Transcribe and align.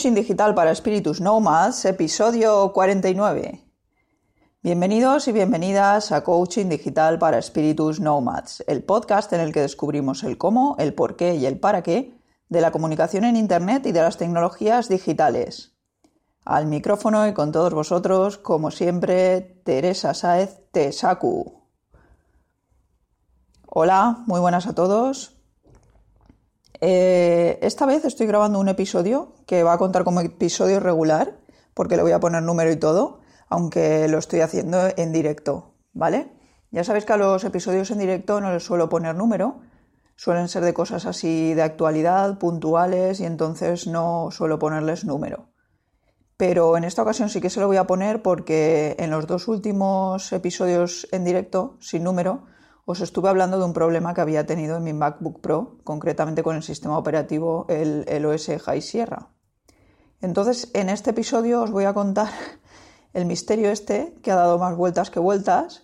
Coaching 0.00 0.14
Digital 0.14 0.54
para 0.54 0.70
Espíritus 0.70 1.20
Nomads, 1.20 1.84
episodio 1.84 2.72
49. 2.72 3.62
Bienvenidos 4.62 5.28
y 5.28 5.32
bienvenidas 5.32 6.10
a 6.10 6.24
Coaching 6.24 6.70
Digital 6.70 7.18
para 7.18 7.36
Espíritus 7.36 8.00
Nomads, 8.00 8.64
el 8.66 8.82
podcast 8.82 9.30
en 9.34 9.40
el 9.40 9.52
que 9.52 9.60
descubrimos 9.60 10.24
el 10.24 10.38
cómo, 10.38 10.74
el 10.78 10.94
por 10.94 11.16
qué 11.16 11.34
y 11.34 11.44
el 11.44 11.60
para 11.60 11.82
qué 11.82 12.18
de 12.48 12.62
la 12.62 12.70
comunicación 12.70 13.24
en 13.24 13.36
Internet 13.36 13.84
y 13.84 13.92
de 13.92 14.00
las 14.00 14.16
tecnologías 14.16 14.88
digitales. 14.88 15.74
Al 16.46 16.64
micrófono 16.64 17.28
y 17.28 17.34
con 17.34 17.52
todos 17.52 17.74
vosotros, 17.74 18.38
como 18.38 18.70
siempre, 18.70 19.42
Teresa 19.66 20.14
Saez 20.14 20.62
Tesaku. 20.72 21.60
Hola, 23.66 24.24
muy 24.26 24.40
buenas 24.40 24.66
a 24.66 24.74
todos. 24.74 25.39
Eh, 26.80 27.58
esta 27.60 27.84
vez 27.84 28.04
estoy 28.04 28.26
grabando 28.26 28.58
un 28.58 28.68
episodio 28.68 29.34
que 29.46 29.62
va 29.62 29.74
a 29.74 29.78
contar 29.78 30.04
como 30.04 30.20
episodio 30.20 30.80
regular, 30.80 31.40
porque 31.74 31.96
le 31.96 32.02
voy 32.02 32.12
a 32.12 32.20
poner 32.20 32.42
número 32.42 32.70
y 32.70 32.76
todo, 32.76 33.20
aunque 33.48 34.08
lo 34.08 34.18
estoy 34.18 34.40
haciendo 34.40 34.78
en 34.96 35.12
directo, 35.12 35.74
¿vale? 35.92 36.32
Ya 36.70 36.84
sabéis 36.84 37.04
que 37.04 37.12
a 37.12 37.16
los 37.16 37.44
episodios 37.44 37.90
en 37.90 37.98
directo 37.98 38.40
no 38.40 38.52
les 38.52 38.64
suelo 38.64 38.88
poner 38.88 39.14
número, 39.14 39.60
suelen 40.16 40.48
ser 40.48 40.64
de 40.64 40.72
cosas 40.72 41.04
así 41.04 41.52
de 41.54 41.62
actualidad, 41.62 42.38
puntuales, 42.38 43.20
y 43.20 43.24
entonces 43.24 43.86
no 43.86 44.30
suelo 44.30 44.58
ponerles 44.58 45.04
número. 45.04 45.48
Pero 46.36 46.76
en 46.78 46.84
esta 46.84 47.02
ocasión 47.02 47.28
sí 47.28 47.40
que 47.40 47.50
se 47.50 47.60
lo 47.60 47.66
voy 47.66 47.76
a 47.76 47.86
poner 47.86 48.22
porque 48.22 48.96
en 48.98 49.10
los 49.10 49.26
dos 49.26 49.46
últimos 49.48 50.32
episodios 50.32 51.06
en 51.12 51.24
directo, 51.24 51.76
sin 51.80 52.04
número, 52.04 52.46
os 52.84 53.00
estuve 53.00 53.28
hablando 53.28 53.58
de 53.58 53.64
un 53.64 53.72
problema 53.72 54.14
que 54.14 54.20
había 54.20 54.46
tenido 54.46 54.76
en 54.76 54.84
mi 54.84 54.92
MacBook 54.92 55.40
Pro, 55.40 55.78
concretamente 55.84 56.42
con 56.42 56.56
el 56.56 56.62
sistema 56.62 56.98
operativo 56.98 57.66
el, 57.68 58.26
OS 58.26 58.50
High 58.64 58.82
Sierra. 58.82 59.28
Entonces, 60.20 60.70
en 60.74 60.88
este 60.88 61.10
episodio 61.10 61.62
os 61.62 61.70
voy 61.70 61.84
a 61.84 61.94
contar 61.94 62.30
el 63.12 63.26
misterio 63.26 63.70
este, 63.70 64.14
que 64.22 64.30
ha 64.30 64.36
dado 64.36 64.58
más 64.58 64.76
vueltas 64.76 65.10
que 65.10 65.20
vueltas, 65.20 65.82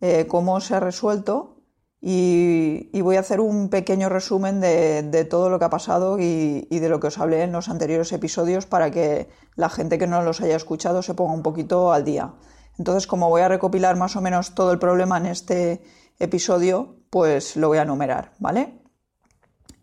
eh, 0.00 0.26
cómo 0.26 0.60
se 0.60 0.74
ha 0.74 0.80
resuelto 0.80 1.56
y, 2.00 3.00
voy 3.00 3.16
a 3.16 3.20
hacer 3.20 3.40
un 3.40 3.68
pequeño 3.68 4.08
resumen 4.08 4.60
de, 4.60 5.26
todo 5.28 5.48
lo 5.48 5.58
que 5.58 5.64
ha 5.64 5.70
pasado 5.70 6.18
y, 6.18 6.66
y, 6.70 6.78
de 6.78 6.88
lo 6.88 7.00
que 7.00 7.06
os 7.08 7.18
hablé 7.18 7.42
en 7.42 7.52
los 7.52 7.68
anteriores 7.68 8.12
episodios 8.12 8.66
para 8.66 8.90
que 8.90 9.28
la 9.54 9.68
gente 9.68 9.98
que 9.98 10.06
no 10.06 10.22
los 10.22 10.40
haya 10.40 10.56
escuchado 10.56 11.02
se 11.02 11.14
ponga 11.14 11.32
un 11.32 11.42
poquito 11.42 11.92
al 11.92 12.04
día. 12.04 12.34
Entonces, 12.78 13.06
como 13.06 13.28
voy 13.28 13.42
a 13.42 13.48
recopilar 13.48 13.96
más 13.96 14.16
o 14.16 14.20
menos 14.20 14.54
todo 14.54 14.72
el 14.72 14.78
problema 14.78 15.16
en 15.16 15.26
este 15.26 15.82
episodio, 16.18 16.96
pues 17.10 17.56
lo 17.56 17.68
voy 17.68 17.78
a 17.78 17.84
numerar, 17.84 18.32
¿vale? 18.38 18.80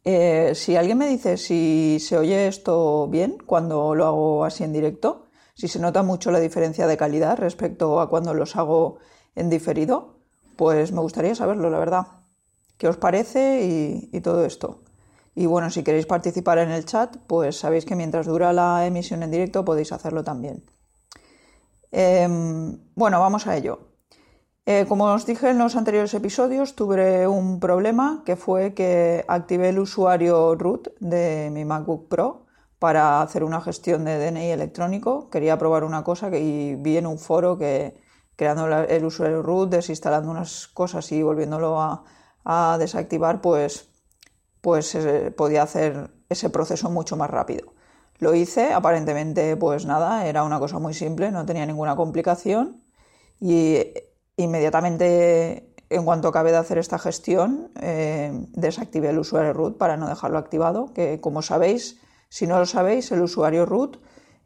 Eh, 0.06 0.52
si 0.56 0.76
alguien 0.76 0.98
me 0.98 1.08
dice 1.08 1.38
si 1.38 1.98
se 2.00 2.18
oye 2.18 2.48
esto 2.48 3.08
bien 3.08 3.38
cuando 3.46 3.96
lo 3.96 4.06
hago 4.06 4.46
así 4.46 4.64
en 4.64 4.74
directo, 4.74 5.28
si 5.56 5.68
se 5.68 5.80
nota 5.80 6.04
mucho 6.04 6.32
la 6.32 6.40
diferencia 6.40 6.88
de 6.88 6.98
calidad 6.98 7.38
respecto 7.38 8.02
a 8.02 8.10
cuando 8.10 8.34
los 8.34 8.56
hago 8.56 8.98
en 9.36 9.50
diferido, 9.50 10.20
pues 10.56 10.92
me 10.92 11.02
gustaría 11.02 11.36
saberlo, 11.36 11.70
la 11.70 11.80
verdad. 11.80 12.08
¿Qué 12.78 12.88
os 12.88 12.98
parece 12.98 14.10
y, 14.12 14.22
todo 14.22 14.46
esto? 14.46 14.82
Y 15.36 15.46
bueno, 15.46 15.70
si 15.70 15.84
queréis 15.84 16.06
participar 16.06 16.58
en 16.58 16.72
el 16.72 16.86
chat, 16.86 17.16
pues 17.28 17.58
sabéis 17.58 17.86
que 17.86 17.96
mientras 17.96 18.26
dura 18.26 18.52
la 18.52 18.86
emisión 18.86 19.24
en 19.24 19.32
directo 19.32 19.64
podéis 19.64 19.92
hacerlo 19.92 20.24
también. 20.24 20.64
Em, 21.92 22.78
bueno, 22.96 23.20
vamos 23.20 23.48
a 23.48 23.56
ello. 23.56 23.93
Eh, 24.66 24.86
como 24.88 25.12
os 25.12 25.26
dije 25.26 25.50
en 25.50 25.58
los 25.58 25.76
anteriores 25.76 26.14
episodios, 26.14 26.74
tuve 26.74 27.28
un 27.28 27.60
problema 27.60 28.24
que 28.26 28.38
fue 28.38 28.74
que 28.74 29.26
activé 29.28 29.70
el 29.70 29.80
usuario 29.80 30.56
root 30.56 30.88
de 31.02 31.50
mi 31.52 31.66
MacBook 31.66 32.08
Pro 32.08 32.46
para 32.80 33.22
hacer 33.22 33.44
una 33.44 33.60
gestión 33.60 34.06
de 34.06 34.18
DNI 34.18 34.52
electrónico. 34.52 35.30
Quería 35.30 35.58
probar 35.58 35.84
una 35.84 36.06
cosa 36.06 36.32
que 36.32 36.78
vi 36.80 36.98
en 36.98 37.08
un 37.08 37.20
foro 37.20 37.58
que 37.58 38.02
creando 38.38 38.68
el 38.68 39.06
usuario 39.06 39.42
root, 39.42 39.70
desinstalando 39.70 40.32
unas 40.32 40.68
cosas 40.68 41.12
y 41.12 41.22
volviéndolo 41.22 41.80
a, 42.46 42.78
desactivar, 42.80 43.42
pues, 43.42 43.90
pues 44.62 44.96
eh, 44.96 45.32
podía 45.32 45.64
hacer 45.64 46.10
ese 46.30 46.50
proceso 46.50 46.90
mucho 46.90 47.18
más 47.18 47.30
rápido. 47.30 47.74
Lo 48.20 48.34
hice, 48.34 48.74
aparentemente, 48.74 49.58
pues 49.58 49.86
nada, 49.86 50.26
era 50.26 50.44
una 50.44 50.60
cosa 50.60 50.80
muy 50.80 50.94
simple, 50.94 51.32
no 51.32 51.46
tenía 51.46 51.66
ninguna 51.66 51.96
complicación 51.96 52.82
y 53.40 53.78
Inmediatamente, 54.38 55.74
en 55.90 56.06
cuanto 56.06 56.28
acabé 56.28 56.52
de 56.52 56.58
hacer 56.58 56.78
esta 56.78 56.98
gestión, 56.98 57.72
eh, 57.80 58.32
desactivé 58.54 59.10
el 59.10 59.20
usuario 59.20 59.54
root 59.54 59.78
para 59.78 59.98
no 59.98 60.08
dejarlo 60.08 60.40
activado, 60.40 60.94
que 60.94 61.22
como 61.22 61.42
sabéis, 61.42 62.00
si 62.30 62.48
no 62.48 62.58
lo 62.58 62.66
sabéis, 62.66 63.12
el 63.12 63.22
usuario 63.22 63.66
root 63.66 63.98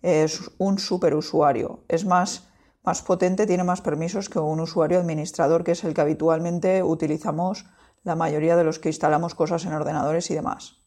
es 0.01 0.51
un 0.57 0.77
superusuario. 0.77 1.83
Es 1.87 2.05
más, 2.05 2.49
más 2.83 3.01
potente, 3.01 3.47
tiene 3.47 3.63
más 3.63 3.81
permisos 3.81 4.29
que 4.29 4.39
un 4.39 4.59
usuario 4.59 4.99
administrador, 4.99 5.63
que 5.63 5.71
es 5.71 5.83
el 5.83 5.93
que 5.93 6.01
habitualmente 6.01 6.83
utilizamos 6.83 7.65
la 8.03 8.15
mayoría 8.15 8.55
de 8.55 8.63
los 8.63 8.79
que 8.79 8.89
instalamos 8.89 9.35
cosas 9.35 9.65
en 9.65 9.73
ordenadores 9.73 10.29
y 10.31 10.35
demás. 10.35 10.86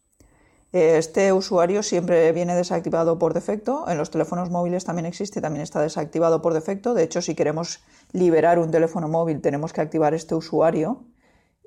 Este 0.73 1.33
usuario 1.33 1.83
siempre 1.83 2.31
viene 2.33 2.55
desactivado 2.55 3.19
por 3.19 3.35
defecto. 3.35 3.89
En 3.89 3.99
los 3.99 4.11
teléfonos 4.11 4.51
móviles 4.51 4.85
también 4.85 5.07
existe, 5.07 5.41
también 5.41 5.63
está 5.63 5.81
desactivado 5.81 6.43
por 6.43 6.55
defecto. 6.55 6.95
De 6.95 7.03
hecho, 7.03 7.23
si 7.23 7.35
queremos 7.35 7.81
liberar 8.13 8.59
un 8.61 8.71
teléfono 8.71 9.09
móvil, 9.09 9.41
tenemos 9.41 9.73
que 9.73 9.81
activar 9.81 10.15
este 10.15 10.35
usuario. 10.35 11.05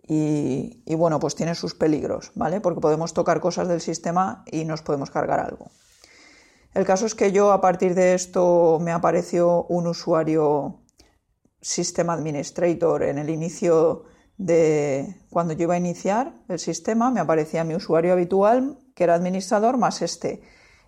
Y, 0.05 0.83
bueno, 0.95 1.19
pues 1.19 1.35
tiene 1.35 1.55
sus 1.55 1.75
peligros, 1.75 2.31
¿vale? 2.35 2.59
Porque 2.59 2.81
podemos 2.81 3.13
tocar 3.13 3.39
cosas 3.39 3.69
del 3.69 3.79
sistema 3.79 4.43
y 4.51 4.65
nos 4.65 4.81
podemos 4.81 5.09
cargar 5.09 5.39
algo. 5.39 5.67
El 6.73 6.85
caso 6.85 7.05
es 7.05 7.15
que 7.15 7.31
yo 7.31 7.51
a 7.53 7.61
partir 7.61 7.95
de 7.95 8.13
esto 8.13 8.79
me 8.81 8.91
apareció 8.91 9.63
un 9.63 9.87
usuario 9.87 10.81
System 11.61 12.09
Administrator 12.09 13.03
en 13.03 13.17
el 13.17 13.29
inicio 13.29 14.03
de 14.37 15.21
cuando 15.29 15.53
yo 15.53 15.63
iba 15.63 15.75
a 15.75 15.77
iniciar 15.77 16.33
el 16.47 16.59
sistema, 16.59 17.11
me 17.11 17.19
aparecía 17.19 17.63
mi 17.63 17.75
usuario 17.75 18.13
habitual, 18.13 18.77
que 18.95 19.03
era 19.03 19.15
administrador, 19.15 19.77
más 19.77 20.01
este. 20.01 20.41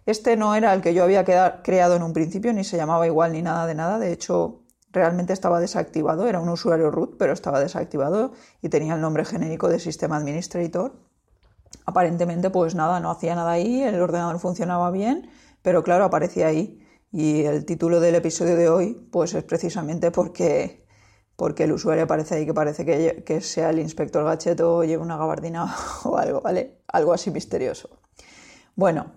Este 0.06 0.38
no 0.38 0.54
era 0.56 0.74
el 0.74 0.82
que 0.82 0.94
yo 0.94 1.04
había 1.04 1.24
creado 1.64 1.96
en 1.96 2.04
un 2.04 2.14
principio, 2.14 2.54
ni 2.54 2.64
se 2.64 2.78
llamaba 2.78 3.08
igual 3.08 3.32
ni 3.32 3.42
nada 3.42 3.66
de 3.66 3.76
nada. 3.76 3.98
De 3.98 4.12
hecho, 4.12 4.62
realmente 4.92 5.34
estaba 5.34 5.60
desactivado. 5.60 6.28
Era 6.28 6.40
un 6.40 6.50
usuario 6.50 6.92
root, 6.92 7.18
pero 7.18 7.34
estaba 7.34 7.60
desactivado 7.60 8.34
y 8.62 8.70
tenía 8.70 8.96
el 8.96 9.02
nombre 9.02 9.26
genérico 9.26 9.68
de 9.68 9.80
sistema 9.80 10.18
administrator. 10.18 10.94
Aparentemente, 11.86 12.50
pues 12.50 12.76
nada, 12.76 13.00
no 13.00 13.12
hacía 13.12 13.36
nada 13.36 13.52
ahí, 13.52 13.82
el 13.82 14.00
ordenador 14.00 14.40
funcionaba 14.40 14.92
bien, 14.92 15.30
pero 15.62 15.84
claro, 15.84 16.06
aparecía 16.06 16.48
ahí. 16.48 16.82
Y 17.12 17.44
el 17.44 17.66
título 17.66 18.00
del 18.00 18.16
episodio 18.16 18.56
de 18.56 18.70
hoy, 18.70 19.08
pues 19.12 19.34
es 19.34 19.44
precisamente 19.44 20.12
porque, 20.12 20.85
porque 21.36 21.66
el 21.66 21.74
usuario 21.74 22.06
aparece 22.06 22.36
ahí 22.36 22.46
que 22.46 22.54
parece 22.54 22.86
que, 22.86 23.24
que 23.26 23.42
sea 23.42 23.70
el 23.70 23.80
inspector 23.80 24.24
gacheto 24.24 24.78
o 24.78 24.84
lleva 24.84 25.04
una 25.04 25.18
gabardina 25.18 25.74
o 26.04 26.18
algo, 26.18 26.42
¿vale? 26.42 26.80
algo 26.88 27.14
así 27.14 27.32
misterioso. 27.32 27.90
Bueno, 28.76 29.12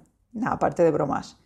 aparte 0.45 0.83
de 0.83 0.91
bromas. 0.91 1.37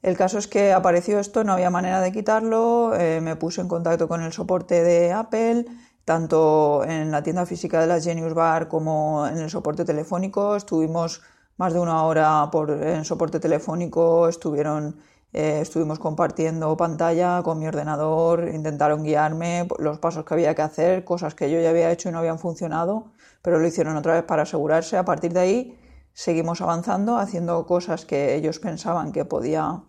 El 0.00 0.16
caso 0.16 0.38
es 0.38 0.46
que 0.46 0.72
apareció 0.72 1.18
esto, 1.18 1.42
no 1.42 1.52
había 1.52 1.70
manera 1.70 2.00
de 2.00 2.12
quitarlo, 2.12 2.94
eh, 2.94 3.20
me 3.20 3.34
puse 3.36 3.60
en 3.60 3.68
contacto 3.68 4.06
con 4.06 4.22
el 4.22 4.32
soporte 4.32 4.82
de 4.84 5.12
Apple, 5.12 5.64
tanto 6.04 6.84
en 6.84 7.10
la 7.10 7.22
tienda 7.22 7.46
física 7.46 7.80
de 7.80 7.88
la 7.88 8.00
Genius 8.00 8.32
Bar 8.32 8.68
como 8.68 9.26
en 9.26 9.38
el 9.38 9.50
soporte 9.50 9.84
telefónico. 9.84 10.56
Estuvimos 10.56 11.20
más 11.56 11.72
de 11.72 11.80
una 11.80 12.04
hora 12.04 12.48
por, 12.52 12.70
en 12.70 13.04
soporte 13.04 13.40
telefónico, 13.40 14.28
estuvieron, 14.28 15.00
eh, 15.32 15.60
estuvimos 15.60 15.98
compartiendo 15.98 16.76
pantalla 16.76 17.42
con 17.42 17.58
mi 17.58 17.66
ordenador, 17.66 18.48
intentaron 18.52 19.02
guiarme 19.02 19.68
los 19.78 19.98
pasos 19.98 20.24
que 20.24 20.34
había 20.34 20.54
que 20.54 20.62
hacer, 20.62 21.04
cosas 21.04 21.34
que 21.34 21.50
yo 21.50 21.60
ya 21.60 21.70
había 21.70 21.90
hecho 21.90 22.08
y 22.08 22.12
no 22.12 22.18
habían 22.18 22.38
funcionado 22.38 23.12
pero 23.42 23.58
lo 23.58 23.66
hicieron 23.66 23.96
otra 23.96 24.14
vez 24.14 24.24
para 24.24 24.42
asegurarse. 24.42 24.96
A 24.96 25.04
partir 25.04 25.32
de 25.32 25.40
ahí 25.40 25.78
seguimos 26.12 26.60
avanzando, 26.60 27.16
haciendo 27.16 27.66
cosas 27.66 28.04
que 28.04 28.34
ellos 28.34 28.58
pensaban 28.58 29.12
que 29.12 29.24
podía 29.24 29.84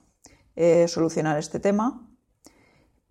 eh, 0.56 0.88
solucionar 0.88 1.38
este 1.38 1.60
tema, 1.60 2.08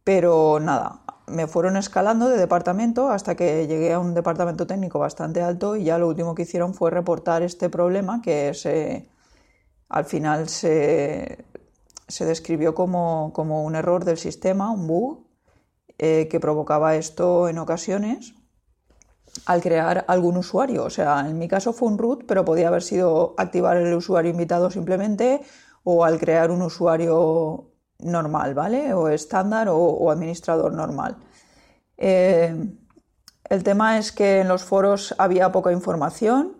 pero 0.04 0.60
nada, 0.60 1.02
me 1.26 1.46
fueron 1.46 1.76
escalando 1.76 2.28
de 2.28 2.38
departamento 2.38 3.10
hasta 3.10 3.34
que 3.34 3.66
llegué 3.66 3.92
a 3.92 3.98
un 3.98 4.14
departamento 4.14 4.66
técnico 4.66 4.98
bastante 4.98 5.42
alto 5.42 5.76
y 5.76 5.84
ya 5.84 5.98
lo 5.98 6.08
último 6.08 6.34
que 6.34 6.42
hicieron 6.42 6.74
fue 6.74 6.90
reportar 6.90 7.42
este 7.42 7.68
problema 7.68 8.22
que 8.22 8.54
se, 8.54 9.10
al 9.88 10.04
final 10.04 10.48
se, 10.48 11.44
describió 12.24 12.74
como, 12.74 13.32
un 13.36 13.74
error 13.76 14.04
del 14.04 14.18
sistema, 14.18 14.70
un 14.70 14.86
bug, 14.86 15.26
eh, 15.98 16.28
que 16.30 16.40
provocaba 16.40 16.96
esto 16.96 17.48
en 17.48 17.58
ocasiones 17.58 18.34
al 19.46 19.60
crear 19.60 20.04
algún 20.08 20.36
usuario. 20.36 20.84
O 20.84 20.90
sea, 20.90 21.20
en 21.20 21.38
mi 21.38 21.48
caso 21.48 21.72
fue 21.72 21.88
un 21.88 21.98
root, 21.98 22.24
pero 22.26 22.44
podía 22.44 22.68
haber 22.68 22.82
sido 22.82 23.34
activar 23.36 23.76
el 23.76 23.94
usuario 23.94 24.30
invitado 24.30 24.70
simplemente 24.70 25.40
o 25.84 26.04
al 26.04 26.18
crear 26.18 26.50
un 26.50 26.62
usuario 26.62 27.72
normal, 27.98 28.54
¿vale? 28.54 28.94
O 28.94 29.08
estándar 29.08 29.68
o, 29.70 30.10
administrador 30.10 30.72
normal. 30.72 31.16
Eh, 31.96 32.54
el 33.48 33.64
tema 33.64 33.98
es 33.98 34.12
que 34.12 34.40
en 34.40 34.48
los 34.48 34.64
foros 34.64 35.14
había 35.18 35.50
poca 35.52 35.72
información. 35.72 36.57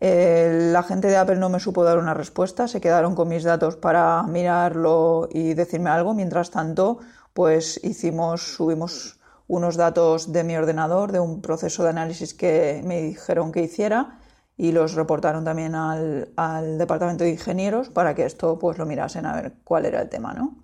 Eh, 0.00 0.70
la 0.72 0.82
gente 0.82 1.08
de 1.08 1.16
Apple 1.16 1.36
no 1.36 1.50
me 1.50 1.60
supo 1.60 1.84
dar 1.84 1.98
una 1.98 2.14
respuesta, 2.14 2.66
se 2.68 2.80
quedaron 2.80 3.14
con 3.14 3.28
mis 3.28 3.44
datos 3.44 3.76
para 3.76 4.22
mirarlo 4.24 5.28
y 5.30 5.54
decirme 5.54 5.90
algo. 5.90 6.14
Mientras 6.14 6.50
tanto, 6.50 6.98
pues 7.34 7.78
hicimos, 7.84 8.54
subimos 8.54 9.20
unos 9.46 9.76
datos 9.76 10.32
de 10.32 10.44
mi 10.44 10.56
ordenador, 10.56 11.12
de 11.12 11.20
un 11.20 11.42
proceso 11.42 11.82
de 11.82 11.90
análisis 11.90 12.34
que 12.34 12.82
me 12.84 13.02
dijeron 13.02 13.52
que 13.52 13.62
hiciera 13.62 14.18
y 14.56 14.72
los 14.72 14.94
reportaron 14.94 15.44
también 15.44 15.74
al, 15.74 16.78
departamento 16.78 17.24
de 17.24 17.30
ingenieros 17.30 17.88
para 17.90 18.14
que 18.14 18.24
esto 18.24 18.58
pues 18.58 18.78
lo 18.78 18.86
mirasen 18.86 19.26
a 19.26 19.34
ver 19.34 19.54
cuál 19.64 19.86
era 19.86 20.02
el 20.02 20.08
tema, 20.08 20.34
¿no? 20.34 20.56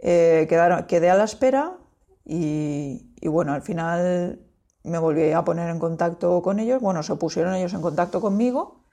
Eh, 0.00 0.46
quedé 0.48 1.10
a 1.10 1.14
la 1.14 1.24
espera 1.24 1.78
y, 2.24 3.06
bueno, 3.22 3.52
al 3.52 3.62
final 3.62 4.40
me 4.84 4.98
volví 4.98 5.32
a 5.32 5.44
poner 5.44 5.68
en 5.70 5.78
contacto 5.78 6.40
con 6.42 6.60
ellos, 6.60 6.80
bueno, 6.80 7.02
se 7.02 7.16
pusieron 7.16 7.54
ellos 7.54 7.74
en 7.74 7.82
contacto 7.82 8.20
conmigo, 8.20 8.84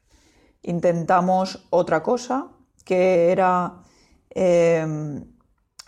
intentamos 0.61 1.67
otra 1.69 2.01
cosa 2.01 2.49
que 2.85 3.31
era... 3.31 3.83
Em, 4.29 5.25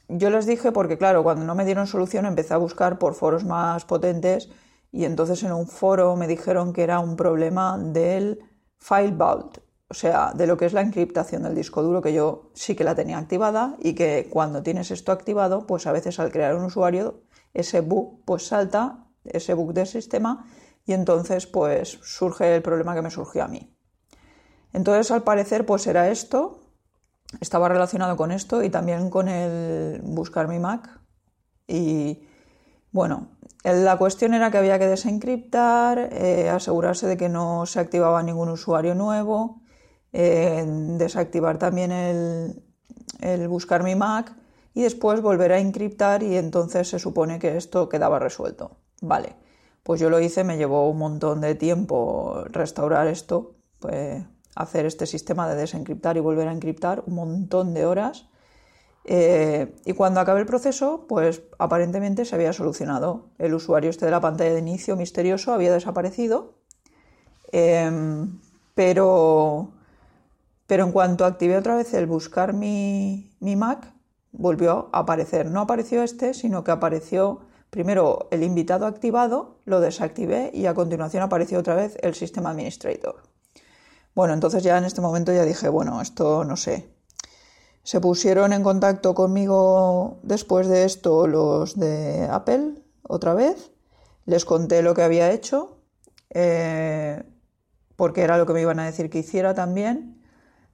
yo 0.10 0.30
les 0.30 0.46
dije, 0.46 0.72
porque 0.72 0.98
claro, 0.98 1.24
cuando 1.24 1.46
no 1.46 1.56
me 1.56 1.66
dieron 1.66 1.88
solución 1.88 2.26
empecé 2.26 2.54
a 2.54 2.58
buscar 2.58 3.00
por 3.00 3.16
foros 3.16 3.46
más 3.46 3.86
potentes 3.86 4.50
y 4.92 5.06
entonces 5.06 5.42
en 5.44 5.54
un 5.54 5.68
foro 5.68 6.16
me 6.16 6.28
dijeron 6.28 6.74
que 6.74 6.84
era 6.84 7.00
un 7.00 7.16
problema 7.16 7.78
del 7.80 8.40
file 8.78 9.16
vault, 9.16 9.60
o 9.90 9.94
sea, 9.94 10.34
de 10.36 10.46
lo 10.46 10.58
que 10.58 10.66
es 10.66 10.74
la 10.74 10.82
encriptación 10.82 11.44
del 11.44 11.56
disco 11.56 11.82
duro, 11.82 12.02
que 12.02 12.14
yo 12.14 12.52
sí 12.54 12.76
que 12.76 12.84
la 12.84 12.96
tenía 12.96 13.18
activada 13.18 13.76
y 13.80 13.96
que 13.96 14.28
cuando 14.30 14.62
tienes 14.62 14.92
esto 14.92 15.12
activado, 15.12 15.66
pues 15.66 15.88
a 15.88 15.92
veces 15.92 16.20
al 16.20 16.32
crear 16.32 16.56
un 16.56 16.66
usuario, 16.66 17.22
ese 17.54 17.82
bug 17.82 18.24
pues 18.26 18.48
salta, 18.48 19.08
ese 19.26 19.54
bug 19.54 19.74
del 19.74 19.88
sistema, 19.88 20.46
y 20.86 20.94
entonces 20.94 21.48
pues 21.48 22.00
surge 22.02 22.56
el 22.56 22.62
problema 22.62 22.96
que 22.96 23.02
me 23.02 23.10
surgió 23.10 23.44
a 23.44 23.48
mí. 23.48 23.76
Entonces 24.74 25.12
al 25.12 25.24
parecer 25.24 25.66
pues 25.66 25.88
era 25.88 26.10
esto, 26.10 26.60
estaba 27.40 27.70
relacionado 27.70 28.16
con 28.18 28.32
esto 28.32 28.64
y 28.64 28.70
también 28.70 29.10
con 29.10 29.28
el 29.28 30.02
buscar 30.04 30.48
mi 30.48 30.60
Mac 30.60 31.00
y 31.68 32.28
bueno, 32.92 33.30
la 33.64 33.98
cuestión 33.98 34.34
era 34.34 34.52
que 34.52 34.58
había 34.58 34.78
que 34.78 34.88
desencriptar, 34.88 36.10
eh, 36.12 36.50
asegurarse 36.50 37.08
de 37.08 37.18
que 37.18 37.30
no 37.30 37.66
se 37.66 37.80
activaba 37.80 38.22
ningún 38.22 38.50
usuario 38.50 38.94
nuevo, 38.94 39.62
eh, 40.12 40.64
desactivar 40.68 41.58
también 41.58 41.92
el, 41.92 43.48
buscar 43.48 43.84
mi 43.84 43.96
Mac 43.96 44.36
y 44.76 44.84
después 44.84 45.22
volver 45.22 45.54
a 45.54 45.60
encriptar 45.60 46.22
y 46.22 46.38
entonces 46.38 46.90
se 46.90 47.00
supone 47.00 47.40
que 47.40 47.58
esto 47.58 47.90
quedaba 47.90 48.20
resuelto. 48.20 48.78
Vale, 49.04 49.36
pues 49.84 50.00
yo 50.00 50.10
lo 50.10 50.22
hice, 50.22 50.46
me 50.46 50.56
llevó 50.56 50.90
un 50.90 50.98
montón 50.98 51.42
de 51.42 51.56
tiempo 51.56 52.46
restaurar 52.46 53.08
esto, 53.08 53.56
pues 53.80 54.24
hacer 54.56 54.86
este 54.86 55.06
sistema 55.06 55.50
de 55.50 55.56
desencriptar 55.56 56.16
y 56.16 56.22
volver 56.22 56.48
a 56.48 56.54
encriptar, 56.54 57.04
un 57.06 57.16
montón 57.16 57.74
de 57.74 57.86
horas 57.86 58.30
eh, 59.04 59.76
y 59.84 59.92
cuando 59.92 60.22
acabé 60.22 60.40
el 60.40 60.46
proceso, 60.46 61.06
pues 61.10 61.42
aparentemente 61.60 62.24
se 62.24 62.34
había 62.36 62.54
solucionado. 62.54 63.26
El 63.40 63.54
usuario 63.54 63.90
este 63.90 64.06
de 64.06 64.12
la 64.12 64.22
pantalla 64.22 64.54
de 64.54 64.60
inicio 64.60 64.96
misterioso 64.96 65.52
había 65.54 65.74
desaparecido, 65.74 66.54
em, 67.52 68.40
pero, 68.74 69.74
pero 70.66 70.86
en 70.86 70.94
cuanto 70.94 71.26
activé 71.26 71.58
otra 71.58 71.76
vez 71.76 71.94
el 71.94 72.06
buscar 72.08 72.54
mi, 72.54 73.36
mi 73.42 73.58
Mac, 73.58 73.92
volvió 74.32 74.90
a 74.94 75.00
aparecer. 75.00 75.52
No 75.52 75.60
apareció 75.60 76.04
este, 76.04 76.34
sino 76.34 76.64
que 76.64 76.72
apareció 76.72 77.42
primero 77.74 78.28
el 78.30 78.44
invitado 78.44 78.86
activado, 78.86 79.58
lo 79.66 79.80
desactivé 79.80 80.52
y 80.54 80.68
a 80.68 80.76
continuación 80.76 81.24
apareció 81.24 81.58
otra 81.58 81.74
vez 81.74 81.98
el 82.04 82.14
sistema 82.14 82.52
administrator. 82.52 83.24
Bueno, 84.14 84.36
entonces 84.36 84.62
ya 84.62 84.78
en 84.78 84.84
este 84.84 85.02
momento 85.02 85.34
ya 85.34 85.44
dije, 85.44 85.70
bueno, 85.70 86.00
esto 86.00 86.44
no 86.44 86.56
sé, 86.56 86.94
se 87.82 88.00
pusieron 88.00 88.54
en 88.54 88.62
contacto 88.62 89.16
conmigo 89.16 90.20
después 90.22 90.68
de 90.68 90.84
esto 90.86 91.26
los 91.26 91.80
de 91.80 92.28
Apple 92.30 92.76
otra 93.02 93.34
vez. 93.34 93.72
Les 94.26 94.46
conté 94.46 94.84
lo 94.84 94.94
que 94.94 95.02
había 95.02 95.32
hecho, 95.32 95.80
eh, 96.30 97.24
porque 97.96 98.22
era 98.22 98.38
lo 98.38 98.46
que 98.46 98.54
me 98.54 98.62
iban 98.62 98.80
a 98.80 98.86
decir 98.86 99.10
que 99.10 99.18
hiciera 99.18 99.56
también. 99.56 100.22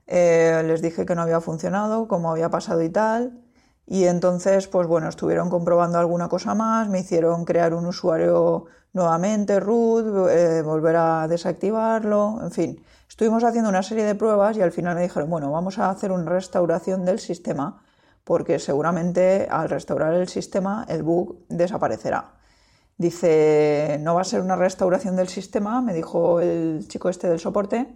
Eh, 0.05 0.63
les 0.65 0.81
dije 0.81 1.05
que 1.05 1.15
no 1.15 1.21
había 1.21 1.39
funcionado, 1.39 2.09
cómo 2.09 2.29
había 2.29 2.49
pasado 2.49 2.81
y 2.81 2.89
tal. 2.89 3.41
Y 3.91 4.05
entonces, 4.05 4.67
pues 4.67 4.85
bueno, 4.85 5.09
estuvieron 5.09 5.49
comprobando 5.49 5.97
alguna 5.97 6.29
cosa 6.29 6.53
más, 6.53 6.87
me 6.89 6.99
hicieron 6.99 7.43
crear 7.43 7.73
un 7.73 7.87
usuario 7.87 8.65
nuevamente, 8.93 9.59
root, 9.59 10.29
eh, 10.29 10.61
volver 10.61 10.95
a 10.95 11.27
desactivarlo, 11.27 12.39
en 12.43 12.51
fin. 12.51 12.83
Estuvimos 13.09 13.43
haciendo 13.43 13.67
una 13.67 13.81
serie 13.81 14.03
de 14.03 14.13
pruebas 14.13 14.55
y 14.57 14.61
al 14.61 14.71
final 14.71 14.93
me 14.93 15.01
dijeron, 15.01 15.27
bueno, 15.31 15.51
vamos 15.51 15.79
a 15.79 15.89
hacer 15.89 16.11
una 16.11 16.29
restauración 16.29 17.03
del 17.03 17.17
sistema 17.17 17.81
porque 18.23 18.59
seguramente 18.59 19.47
al 19.49 19.69
restaurar 19.69 20.13
el 20.13 20.27
sistema 20.27 20.85
el 20.87 21.01
bug 21.01 21.47
desaparecerá. 21.49 22.33
Dice, 22.95 23.97
no 24.01 24.13
va 24.13 24.21
a 24.21 24.23
ser 24.23 24.41
una 24.41 24.55
restauración 24.55 25.15
del 25.15 25.29
sistema, 25.29 25.81
me 25.81 25.95
dijo 25.95 26.41
el 26.41 26.87
chico 26.87 27.09
este 27.09 27.27
del 27.27 27.39
soporte, 27.39 27.87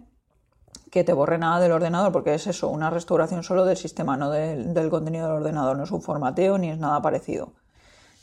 que 0.94 1.02
te 1.02 1.12
borre 1.12 1.38
nada 1.38 1.58
del 1.58 1.72
ordenador, 1.72 2.12
porque 2.12 2.34
es 2.34 2.46
eso, 2.46 2.68
una 2.68 2.88
restauración 2.88 3.42
solo 3.42 3.64
del 3.64 3.76
sistema, 3.76 4.16
no 4.16 4.30
del, 4.30 4.74
del 4.74 4.90
contenido 4.90 5.26
del 5.26 5.38
ordenador, 5.38 5.76
no 5.76 5.82
es 5.82 5.90
un 5.90 6.00
formateo 6.00 6.56
ni 6.56 6.70
es 6.70 6.78
nada 6.78 7.02
parecido. 7.02 7.54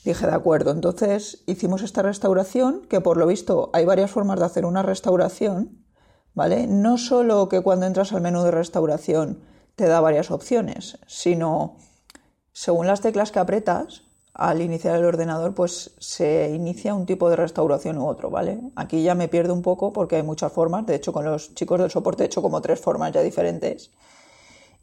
Dije, 0.06 0.26
de 0.26 0.34
acuerdo, 0.34 0.72
entonces 0.72 1.44
hicimos 1.48 1.82
esta 1.82 2.02
restauración, 2.02 2.84
que 2.88 3.02
por 3.02 3.18
lo 3.18 3.28
visto 3.28 3.72
hay 3.74 3.84
varias 3.84 4.10
formas 4.10 4.40
de 4.40 4.46
hacer 4.46 4.66
una 4.66 4.84
restauración, 4.84 5.84
¿vale? 6.34 6.66
No 6.66 6.98
solo 6.98 7.50
que 7.50 7.60
cuando 7.60 7.88
entras 7.88 8.14
al 8.14 8.22
menú 8.22 8.42
de 8.42 8.52
restauración 8.52 9.42
te 9.76 9.90
da 9.90 10.00
varias 10.00 10.32
opciones, 10.32 10.98
sino 11.08 11.76
según 12.54 12.88
las 12.88 13.02
teclas 13.02 13.34
que 13.34 13.40
apretas 13.40 14.04
al 14.42 14.60
iniciar 14.60 14.96
el 14.96 15.06
ordenador, 15.06 15.54
pues 15.54 15.92
se 16.00 16.50
inicia 16.50 16.96
un 16.96 17.06
tipo 17.06 17.30
de 17.30 17.36
restauración 17.36 18.00
u 18.00 18.08
otro, 18.08 18.32
¿vale? 18.32 18.60
Aquí 18.76 19.04
ya 19.04 19.14
me 19.14 19.28
pierdo 19.28 19.54
un 19.54 19.62
poco 19.62 19.94
porque 19.94 20.16
hay 20.16 20.24
muchas 20.24 20.52
formas, 20.52 20.88
de 20.88 20.96
hecho 20.96 21.14
con 21.14 21.26
los 21.26 21.54
chicos 21.54 21.80
del 21.80 21.92
soporte 21.92 22.24
he 22.24 22.26
hecho 22.26 22.42
como 22.42 22.60
tres 22.60 22.80
formas 22.80 23.12
ya 23.12 23.22
diferentes. 23.22 23.92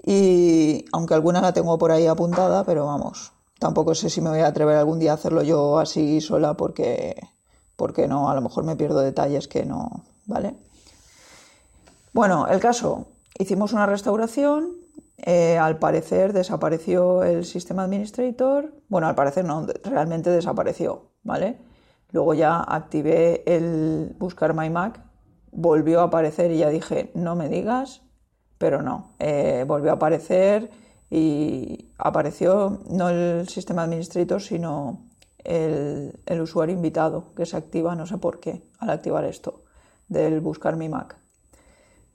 Y 0.07 0.85
aunque 0.93 1.15
alguna 1.15 1.41
la 1.41 1.53
tengo 1.53 1.77
por 1.77 1.91
ahí 1.91 2.07
apuntada, 2.07 2.63
pero 2.63 2.87
vamos, 2.87 3.33
tampoco 3.59 3.97
sé 3.97 4.11
si 4.11 4.21
me 4.21 4.31
voy 4.31 4.41
a 4.41 4.47
atrever 4.47 4.77
algún 4.77 5.01
día 5.01 5.11
a 5.11 5.15
hacerlo 5.15 5.43
yo 5.43 5.81
así 5.81 6.21
sola 6.21 6.55
porque 6.55 7.17
porque 7.75 8.07
no, 8.07 8.31
a 8.31 8.35
lo 8.35 8.41
mejor 8.41 8.63
me 8.63 8.77
pierdo 8.77 9.01
detalles 9.01 9.49
que 9.49 9.65
no, 9.65 10.05
¿vale? 10.27 10.55
Bueno, 12.13 12.47
el 12.47 12.61
caso, 12.61 13.07
hicimos 13.39 13.73
una 13.73 13.87
restauración, 13.87 14.73
eh, 15.19 15.59
al 15.59 15.79
parecer 15.79 16.33
desapareció 16.33 17.25
el 17.25 17.45
sistema 17.45 17.85
administrator, 17.85 18.73
bueno, 18.89 19.09
al 19.09 19.15
parecer 19.15 19.45
no, 19.45 19.67
realmente 19.85 20.31
desapareció, 20.31 21.11
¿vale? 21.25 21.59
Luego 22.13 22.35
ya 22.35 22.61
activé 22.61 23.43
el 23.47 24.15
buscar 24.19 24.55
My 24.55 24.71
Mac, 24.71 25.01
volvió 25.51 26.01
a 26.01 26.05
aparecer 26.05 26.53
y 26.53 26.59
ya 26.59 26.71
dije, 26.71 27.11
no 27.15 27.35
me 27.35 27.49
digas, 27.49 28.03
pero 28.59 28.81
no, 28.83 29.15
eh, 29.19 29.65
volvió 29.67 29.91
a 29.91 29.95
aparecer 29.95 30.71
y 31.11 31.91
apareció 31.99 32.81
no 32.89 33.09
el 33.09 33.49
sistema 33.49 33.83
administrator, 33.83 34.41
sino 34.41 35.09
el, 35.39 36.21
el 36.27 36.41
usuario 36.41 36.77
invitado 36.77 37.35
que 37.35 37.45
se 37.45 37.57
activa, 37.57 37.97
no 37.97 38.07
sé 38.07 38.19
por 38.19 38.39
qué, 38.39 38.63
al 38.79 38.91
activar 38.91 39.25
esto 39.25 39.65
del 40.09 40.41
buscar 40.41 40.77
mi 40.77 40.89
Mac. 40.89 41.17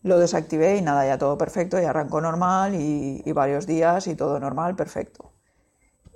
Lo 0.03 0.19
desactivé 0.19 0.77
y 0.77 0.81
nada, 0.81 1.05
ya 1.05 1.17
todo 1.17 1.37
perfecto, 1.37 1.81
y 1.81 1.85
arrancó 1.85 2.19
normal 2.19 2.75
y, 2.75 3.31
varios 3.31 3.65
días 3.65 4.07
y 4.07 4.15
todo 4.15 4.39
normal, 4.39 4.75
perfecto. 4.75 5.31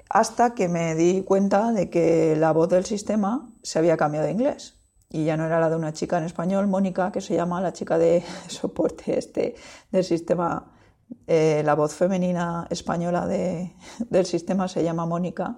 Hasta 0.09 0.53
que 0.53 0.67
me 0.67 0.95
di 0.95 1.23
cuenta 1.23 1.71
de 1.71 1.89
que 1.89 2.35
la 2.35 2.51
voz 2.51 2.69
del 2.69 2.85
sistema 2.85 3.49
se 3.63 3.79
había 3.79 3.97
cambiado 3.97 4.25
de 4.25 4.33
inglés 4.33 4.75
y 5.09 5.23
ya 5.23 5.37
no 5.37 5.45
era 5.45 5.59
la 5.59 5.69
de 5.69 5.77
una 5.77 5.93
chica 5.93 6.17
en 6.17 6.25
español, 6.25 6.67
Mónica, 6.67 7.11
que 7.11 7.21
se 7.21 7.35
llama 7.35 7.61
la 7.61 7.71
chica 7.73 7.97
de 7.97 8.23
soporte 8.47 9.17
este 9.17 9.55
del 9.91 10.03
sistema, 10.03 10.71
eh, 11.25 11.61
la 11.65 11.75
voz 11.75 11.93
femenina 11.93 12.67
española 12.69 13.25
del 14.09 14.25
sistema 14.25 14.67
se 14.67 14.83
llama 14.83 15.05
Mónica. 15.05 15.57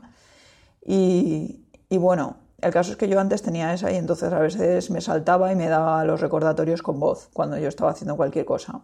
Y 0.82 1.66
bueno, 1.90 2.38
el 2.62 2.72
caso 2.72 2.92
es 2.92 2.98
que 2.98 3.08
yo 3.08 3.20
antes 3.20 3.42
tenía 3.42 3.74
esa 3.74 3.92
y 3.92 3.96
entonces 3.96 4.32
a 4.34 4.40
veces 4.40 4.92
me 4.92 5.02
saltaba 5.02 5.52
y 5.52 5.56
me 5.56 5.68
daba 5.68 6.04
los 6.04 6.22
recordatorios 6.22 6.82
con 6.82 7.00
voz 7.00 7.30
cuando 7.34 7.58
yo 7.58 7.68
estaba 7.68 7.92
haciendo 7.92 8.18
cualquier 8.18 8.46
cosa, 8.46 8.82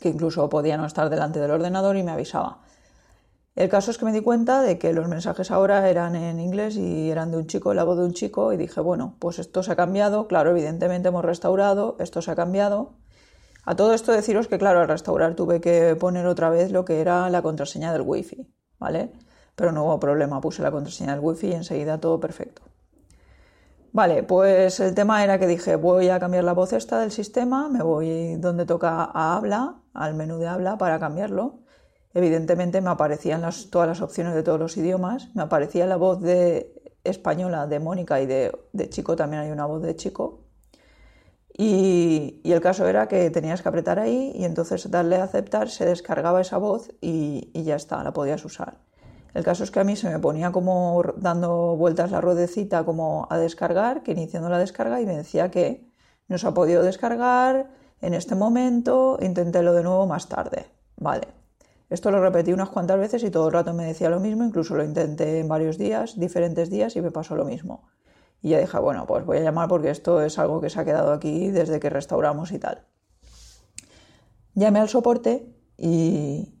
que 0.00 0.08
incluso 0.08 0.48
podía 0.48 0.76
no 0.76 0.86
estar 0.86 1.10
delante 1.10 1.40
del 1.40 1.50
ordenador 1.50 1.96
y 1.96 2.02
me 2.02 2.12
avisaba. 2.12 2.60
El 3.54 3.68
caso 3.68 3.90
es 3.90 3.98
que 3.98 4.06
me 4.06 4.12
di 4.12 4.22
cuenta 4.22 4.62
de 4.62 4.78
que 4.78 4.94
los 4.94 5.08
mensajes 5.08 5.50
ahora 5.50 5.88
eran 5.90 6.16
en 6.16 6.40
inglés 6.40 6.76
y 6.76 7.10
eran 7.10 7.30
de 7.30 7.36
un 7.36 7.46
chico, 7.46 7.74
la 7.74 7.84
voz 7.84 7.98
de 7.98 8.04
un 8.04 8.14
chico, 8.14 8.52
y 8.54 8.56
dije, 8.56 8.80
bueno, 8.80 9.16
pues 9.18 9.38
esto 9.38 9.62
se 9.62 9.72
ha 9.72 9.76
cambiado, 9.76 10.26
claro, 10.26 10.50
evidentemente 10.52 11.08
hemos 11.08 11.22
restaurado, 11.22 11.96
esto 11.98 12.22
se 12.22 12.30
ha 12.30 12.34
cambiado. 12.34 12.94
A 13.64 13.76
todo 13.76 13.92
esto 13.92 14.12
deciros 14.12 14.48
que, 14.48 14.58
claro, 14.58 14.80
al 14.80 14.88
restaurar 14.88 15.34
tuve 15.34 15.60
que 15.60 15.94
poner 15.96 16.26
otra 16.26 16.48
vez 16.48 16.72
lo 16.72 16.86
que 16.86 17.02
era 17.02 17.28
la 17.28 17.42
contraseña 17.42 17.92
del 17.92 18.02
wifi, 18.02 18.48
¿vale? 18.78 19.12
Pero 19.54 19.70
no 19.70 19.84
hubo 19.84 20.00
problema, 20.00 20.40
puse 20.40 20.62
la 20.62 20.70
contraseña 20.70 21.12
del 21.12 21.20
wifi 21.20 21.48
y 21.48 21.52
enseguida 21.52 22.00
todo 22.00 22.18
perfecto. 22.20 22.71
Vale, 23.92 24.22
pues 24.22 24.80
el 24.80 24.94
tema 24.94 25.22
era 25.22 25.38
que 25.38 25.46
dije, 25.46 25.76
voy 25.76 26.08
a 26.08 26.18
cambiar 26.18 26.44
la 26.44 26.54
voz 26.54 26.72
esta 26.72 27.00
del 27.00 27.10
sistema, 27.12 27.68
me 27.68 27.82
voy 27.82 28.36
donde 28.36 28.64
toca 28.64 29.04
a 29.04 29.36
habla, 29.36 29.82
al 29.92 30.14
menú 30.14 30.38
de 30.38 30.48
habla 30.48 30.78
para 30.78 30.98
cambiarlo. 30.98 31.58
Evidentemente 32.14 32.80
me 32.80 32.88
aparecían 32.90 33.42
todas 33.70 33.88
las 33.88 34.00
opciones 34.00 34.34
de 34.34 34.42
todos 34.42 34.58
los 34.58 34.76
idiomas, 34.78 35.28
me 35.34 35.42
aparecía 35.42 35.86
la 35.86 35.96
voz 35.96 36.22
de 36.22 36.72
española 37.04 37.66
de 37.66 37.80
Mónica 37.80 38.20
y 38.22 38.26
de, 38.26 38.52
chico 38.88 39.14
también 39.14 39.42
hay 39.42 39.50
una 39.50 39.66
voz 39.66 39.82
de 39.82 39.94
chico. 39.94 40.40
Y, 41.56 42.40
el 42.44 42.60
caso 42.62 42.86
era 42.88 43.08
que 43.08 43.30
tenías 43.30 43.60
que 43.60 43.68
apretar 43.68 43.98
ahí 43.98 44.32
y 44.34 44.44
entonces 44.44 44.90
darle 44.90 45.16
a 45.16 45.24
aceptar, 45.24 45.68
se 45.68 45.84
descargaba 45.84 46.40
esa 46.40 46.56
voz 46.56 46.90
y, 47.02 47.50
y 47.52 47.64
ya 47.64 47.76
está, 47.76 48.02
la 48.02 48.12
podías 48.14 48.42
usar. 48.44 48.78
El 49.34 49.44
caso 49.44 49.64
es 49.64 49.70
que 49.70 49.80
a 49.80 49.84
mí 49.84 49.96
se 49.96 50.10
me 50.10 50.18
ponía 50.18 50.52
como 50.52 51.02
dando 51.16 51.76
vueltas 51.76 52.10
la 52.10 52.20
ruedecita 52.20 52.84
como 52.84 53.26
a 53.30 53.38
descargar, 53.38 54.02
que 54.02 54.12
iniciando 54.12 54.48
la 54.48 54.58
descarga 54.58 55.00
y 55.00 55.06
me 55.06 55.16
decía 55.16 55.50
que 55.50 55.86
no 56.28 56.38
se 56.38 56.46
ha 56.46 56.52
podido 56.52 56.82
descargar 56.82 57.70
en 58.00 58.14
este 58.14 58.34
momento, 58.34 59.18
intentélo 59.22 59.72
de 59.72 59.82
nuevo 59.82 60.06
más 60.06 60.28
tarde. 60.28 60.66
Vale. 60.96 61.28
Esto 61.88 62.10
lo 62.10 62.22
repetí 62.22 62.52
unas 62.52 62.70
cuantas 62.70 62.98
veces 62.98 63.22
y 63.22 63.30
todo 63.30 63.48
el 63.48 63.52
rato 63.52 63.74
me 63.74 63.84
decía 63.84 64.08
lo 64.08 64.18
mismo, 64.18 64.44
incluso 64.44 64.74
lo 64.74 64.82
intenté 64.82 65.40
en 65.40 65.48
varios 65.48 65.76
días, 65.76 66.18
diferentes 66.18 66.70
días 66.70 66.96
y 66.96 67.02
me 67.02 67.10
pasó 67.10 67.36
lo 67.36 67.44
mismo. 67.44 67.84
Y 68.40 68.50
ya 68.50 68.58
dije, 68.58 68.78
bueno, 68.78 69.06
pues 69.06 69.24
voy 69.24 69.38
a 69.38 69.40
llamar 69.40 69.68
porque 69.68 69.90
esto 69.90 70.22
es 70.22 70.38
algo 70.38 70.60
que 70.60 70.70
se 70.70 70.80
ha 70.80 70.84
quedado 70.84 71.12
aquí 71.12 71.50
desde 71.50 71.80
que 71.80 71.90
restauramos 71.90 72.50
y 72.52 72.58
tal. 72.58 72.86
Llamé 74.54 74.80
al 74.80 74.88
soporte 74.88 75.46
y, 75.76 76.54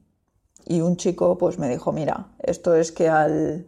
y 0.66 0.80
un 0.80 0.96
chico 0.96 1.38
pues 1.38 1.58
me 1.58 1.68
dijo, 1.68 1.92
mira, 1.92 2.28
esto 2.40 2.74
es 2.74 2.92
que 2.92 3.08
al, 3.08 3.66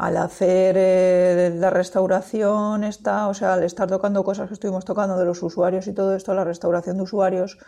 al 0.00 0.16
hacer 0.16 0.76
eh, 0.78 1.52
la 1.56 1.70
restauración 1.70 2.84
está, 2.84 3.28
o 3.28 3.34
sea, 3.34 3.54
al 3.54 3.64
estar 3.64 3.88
tocando 3.88 4.24
cosas 4.24 4.48
que 4.48 4.54
estuvimos 4.54 4.84
tocando 4.86 5.18
de 5.18 5.24
los 5.26 5.42
usuarios 5.42 5.86
y 5.88 5.92
todo 5.92 6.14
esto, 6.16 6.32
la 6.34 6.44
restauración 6.44 6.96
de 6.96 7.02
usuarios, 7.02 7.58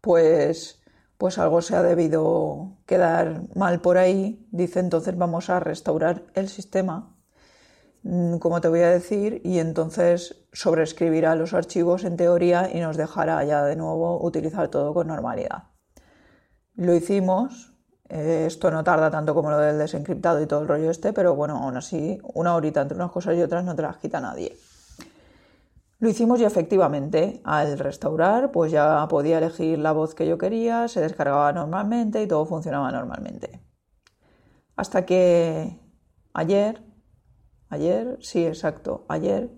pues, 0.00 0.80
pues 1.16 1.38
algo 1.38 1.62
se 1.62 1.76
ha 1.76 1.82
debido 1.82 2.76
quedar 2.86 3.42
mal 3.54 3.80
por 3.80 3.98
ahí. 3.98 4.46
Dice, 4.50 4.80
entonces 4.80 5.16
vamos 5.16 5.50
a 5.50 5.60
restaurar 5.60 6.24
el 6.34 6.48
sistema, 6.48 7.16
mm, 8.02 8.36
como 8.38 8.60
te 8.60 8.68
voy 8.68 8.80
a 8.80 8.90
decir, 8.90 9.40
y 9.44 9.58
entonces 9.58 10.46
sobreescribirá 10.52 11.34
los 11.36 11.54
archivos 11.54 12.04
en 12.04 12.16
teoría 12.16 12.70
y 12.72 12.80
nos 12.80 12.96
dejará 12.96 13.42
ya 13.44 13.64
de 13.64 13.76
nuevo 13.76 14.22
utilizar 14.22 14.68
todo 14.68 14.94
con 14.94 15.06
normalidad. 15.08 15.77
Lo 16.78 16.94
hicimos, 16.94 17.74
eh, 18.08 18.44
esto 18.46 18.70
no 18.70 18.84
tarda 18.84 19.10
tanto 19.10 19.34
como 19.34 19.50
lo 19.50 19.58
del 19.58 19.78
desencriptado 19.78 20.40
y 20.40 20.46
todo 20.46 20.62
el 20.62 20.68
rollo 20.68 20.92
este, 20.92 21.12
pero 21.12 21.34
bueno, 21.34 21.56
aún 21.56 21.76
así, 21.76 22.20
una 22.34 22.54
horita 22.54 22.82
entre 22.82 22.94
unas 22.94 23.10
cosas 23.10 23.36
y 23.36 23.42
otras 23.42 23.64
no 23.64 23.74
te 23.74 23.82
las 23.82 23.96
quita 23.96 24.20
nadie. 24.20 24.56
Lo 25.98 26.08
hicimos 26.08 26.38
y 26.38 26.44
efectivamente, 26.44 27.40
al 27.42 27.80
restaurar, 27.80 28.52
pues 28.52 28.70
ya 28.70 29.04
podía 29.08 29.38
elegir 29.38 29.80
la 29.80 29.90
voz 29.90 30.14
que 30.14 30.28
yo 30.28 30.38
quería, 30.38 30.86
se 30.86 31.00
descargaba 31.00 31.52
normalmente 31.52 32.22
y 32.22 32.28
todo 32.28 32.46
funcionaba 32.46 32.92
normalmente. 32.92 33.60
Hasta 34.76 35.04
que 35.04 35.80
ayer, 36.32 36.80
ayer, 37.70 38.18
sí, 38.20 38.46
exacto, 38.46 39.04
ayer, 39.08 39.50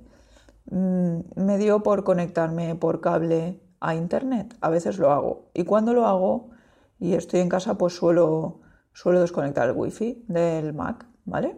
mm, 0.70 1.18
me 1.36 1.58
dio 1.58 1.82
por 1.82 2.02
conectarme 2.02 2.76
por 2.76 3.02
cable 3.02 3.60
a 3.78 3.94
internet. 3.94 4.56
A 4.62 4.70
veces 4.70 4.98
lo 4.98 5.12
hago. 5.12 5.50
Y 5.52 5.64
cuando 5.64 5.92
lo 5.92 6.06
hago, 6.06 6.50
y 7.00 7.14
estoy 7.14 7.40
en 7.40 7.49
casa, 7.49 7.76
pues 7.76 7.95
suelo, 7.95 8.61
suelo 8.92 9.21
desconectar 9.21 9.69
el 9.69 9.76
wifi 9.76 10.25
del 10.28 10.75
Mac, 10.75 11.07
¿vale? 11.25 11.57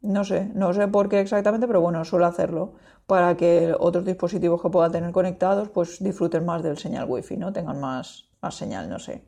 No 0.00 0.22
sé, 0.22 0.50
no 0.54 0.72
sé 0.72 0.86
por 0.88 1.08
qué 1.08 1.20
exactamente, 1.20 1.66
pero 1.66 1.80
bueno, 1.80 2.04
suelo 2.04 2.26
hacerlo 2.26 2.74
para 3.06 3.36
que 3.36 3.74
otros 3.78 4.04
dispositivos 4.04 4.62
que 4.62 4.70
pueda 4.70 4.90
tener 4.90 5.12
conectados 5.12 5.68
pues 5.68 6.02
disfruten 6.02 6.44
más 6.44 6.62
del 6.62 6.78
señal 6.78 7.06
wifi, 7.08 7.36
¿no? 7.36 7.52
Tengan 7.52 7.80
más, 7.80 8.30
más 8.40 8.54
señal, 8.54 8.88
no 8.88 8.98
sé. 8.98 9.24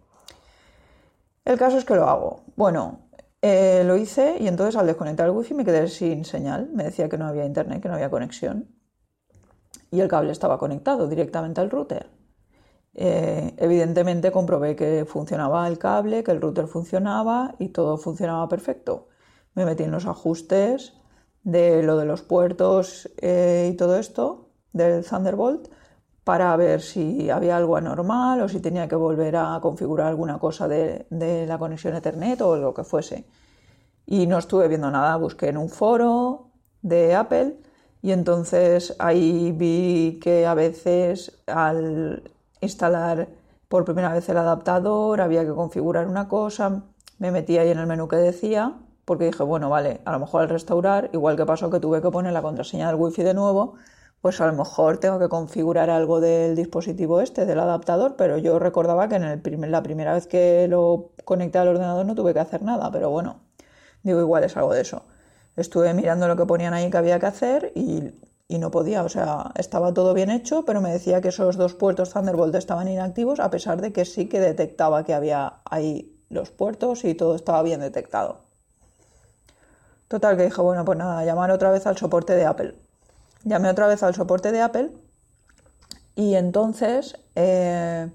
El 1.44 1.58
caso 1.58 1.78
es 1.78 1.84
que 1.84 1.94
lo 1.94 2.08
hago. 2.08 2.44
Bueno, 2.56 3.08
eh, 3.42 3.84
lo 3.84 3.96
hice 3.96 4.36
y 4.38 4.48
entonces 4.48 4.76
al 4.76 4.86
desconectar 4.86 5.26
el 5.26 5.32
wifi 5.32 5.54
me 5.54 5.64
quedé 5.64 5.88
sin 5.88 6.24
señal. 6.24 6.70
Me 6.72 6.84
decía 6.84 7.08
que 7.08 7.18
no 7.18 7.26
había 7.26 7.44
internet, 7.44 7.82
que 7.82 7.88
no 7.88 7.94
había 7.94 8.10
conexión. 8.10 8.68
Y 9.90 10.00
el 10.00 10.08
cable 10.08 10.32
estaba 10.32 10.58
conectado 10.58 11.08
directamente 11.08 11.60
al 11.60 11.70
router. 11.70 12.15
Eh, 12.98 13.54
evidentemente 13.58 14.32
comprobé 14.32 14.74
que 14.74 15.04
funcionaba 15.04 15.68
el 15.68 15.78
cable, 15.78 16.24
que 16.24 16.32
el 16.32 16.40
router 16.40 16.66
funcionaba 16.66 17.54
y 17.58 17.68
todo 17.68 17.98
funcionaba 17.98 18.48
perfecto. 18.48 19.08
Me 19.54 19.66
metí 19.66 19.82
en 19.82 19.90
los 19.90 20.06
ajustes 20.06 20.94
de 21.44 21.82
lo 21.82 21.98
de 21.98 22.06
los 22.06 22.22
puertos 22.22 23.10
eh, 23.18 23.70
y 23.70 23.76
todo 23.76 23.98
esto 23.98 24.48
del 24.72 25.04
Thunderbolt 25.04 25.68
para 26.24 26.56
ver 26.56 26.80
si 26.80 27.28
había 27.28 27.58
algo 27.58 27.76
anormal 27.76 28.40
o 28.40 28.48
si 28.48 28.60
tenía 28.60 28.88
que 28.88 28.96
volver 28.96 29.36
a 29.36 29.58
configurar 29.60 30.08
alguna 30.08 30.38
cosa 30.38 30.66
de, 30.66 31.06
la 31.46 31.58
conexión 31.58 31.94
Ethernet 31.94 32.40
o 32.40 32.56
lo 32.56 32.72
que 32.72 32.82
fuese. 32.82 33.26
Y 34.06 34.26
no 34.26 34.38
estuve 34.38 34.68
viendo 34.68 34.90
nada, 34.90 35.16
busqué 35.16 35.48
en 35.48 35.58
un 35.58 35.68
foro 35.68 36.50
de 36.80 37.14
Apple 37.14 37.58
y 38.00 38.12
entonces 38.12 38.96
ahí 38.98 39.52
vi 39.52 40.18
que 40.22 40.46
a 40.46 40.54
veces 40.54 41.42
al 41.46 42.22
instalar 42.60 43.28
por 43.68 43.84
primera 43.84 44.12
vez 44.12 44.28
el 44.28 44.36
adaptador, 44.36 45.20
había 45.20 45.44
que 45.44 45.52
configurar 45.52 46.08
una 46.08 46.28
cosa, 46.28 46.82
me 47.18 47.30
metí 47.30 47.58
ahí 47.58 47.70
en 47.70 47.78
el 47.78 47.86
menú 47.86 48.08
que 48.08 48.16
decía, 48.16 48.74
porque 49.04 49.26
dije, 49.26 49.42
bueno, 49.42 49.70
vale, 49.70 50.00
a 50.04 50.12
lo 50.12 50.20
mejor 50.20 50.42
al 50.42 50.48
restaurar, 50.48 51.10
igual 51.12 51.36
que 51.36 51.46
pasó 51.46 51.70
que 51.70 51.80
tuve 51.80 52.02
que 52.02 52.10
poner 52.10 52.32
la 52.32 52.42
contraseña 52.42 52.88
del 52.88 52.96
wifi 52.96 53.22
de 53.22 53.34
nuevo, 53.34 53.74
pues 54.20 54.40
a 54.40 54.46
lo 54.46 54.52
mejor 54.52 54.98
tengo 54.98 55.18
que 55.18 55.28
configurar 55.28 55.90
algo 55.90 56.20
del 56.20 56.56
dispositivo 56.56 57.20
este, 57.20 57.46
del 57.46 57.60
adaptador, 57.60 58.16
pero 58.16 58.38
yo 58.38 58.58
recordaba 58.58 59.08
que 59.08 59.16
en 59.16 59.24
el 59.24 59.40
primer, 59.40 59.70
la 59.70 59.82
primera 59.82 60.14
vez 60.14 60.26
que 60.26 60.66
lo 60.68 61.10
conecté 61.24 61.58
al 61.58 61.68
ordenador 61.68 62.04
no 62.06 62.14
tuve 62.14 62.34
que 62.34 62.40
hacer 62.40 62.62
nada, 62.62 62.90
pero 62.90 63.10
bueno, 63.10 63.40
digo, 64.02 64.20
igual 64.20 64.44
es 64.44 64.56
algo 64.56 64.72
de 64.74 64.80
eso. 64.82 65.02
Estuve 65.56 65.94
mirando 65.94 66.28
lo 66.28 66.36
que 66.36 66.44
ponían 66.44 66.74
ahí 66.74 66.90
que 66.90 66.96
había 66.96 67.18
que 67.18 67.26
hacer 67.26 67.72
y 67.74 68.12
y 68.48 68.58
no 68.58 68.70
podía, 68.70 69.02
o 69.02 69.08
sea, 69.08 69.52
estaba 69.56 69.92
todo 69.92 70.14
bien 70.14 70.30
hecho, 70.30 70.64
pero 70.64 70.80
me 70.80 70.92
decía 70.92 71.20
que 71.20 71.28
esos 71.28 71.56
dos 71.56 71.74
puertos 71.74 72.12
Thunderbolt 72.12 72.54
estaban 72.54 72.88
inactivos, 72.88 73.40
a 73.40 73.50
pesar 73.50 73.80
de 73.80 73.92
que 73.92 74.04
sí 74.04 74.28
que 74.28 74.40
detectaba 74.40 75.04
que 75.04 75.14
había 75.14 75.54
ahí 75.64 76.16
los 76.28 76.50
puertos 76.50 77.04
y 77.04 77.14
todo 77.14 77.34
estaba 77.34 77.62
bien 77.62 77.80
detectado. 77.80 78.40
Total, 80.08 80.36
que 80.36 80.44
dije, 80.44 80.60
bueno, 80.62 80.84
pues 80.84 80.96
nada, 80.96 81.24
llamar 81.24 81.50
otra 81.50 81.70
vez 81.70 81.86
al 81.86 81.96
soporte 81.96 82.34
de 82.34 82.44
Apple. 82.46 82.74
Llamé 83.42 83.68
otra 83.68 83.88
vez 83.88 84.02
al 84.02 84.14
soporte 84.14 84.52
de 84.52 84.60
Apple 84.60 84.92
y 86.14 86.34
entonces, 86.36 87.18
eh, 87.34 88.08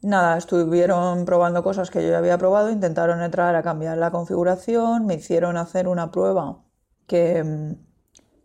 nada, 0.00 0.38
estuvieron 0.38 1.24
probando 1.24 1.64
cosas 1.64 1.90
que 1.90 2.02
yo 2.02 2.10
ya 2.10 2.18
había 2.18 2.38
probado, 2.38 2.70
intentaron 2.70 3.20
entrar 3.22 3.56
a 3.56 3.62
cambiar 3.64 3.98
la 3.98 4.12
configuración, 4.12 5.06
me 5.06 5.14
hicieron 5.14 5.56
hacer 5.56 5.88
una 5.88 6.12
prueba 6.12 6.58
que 7.08 7.76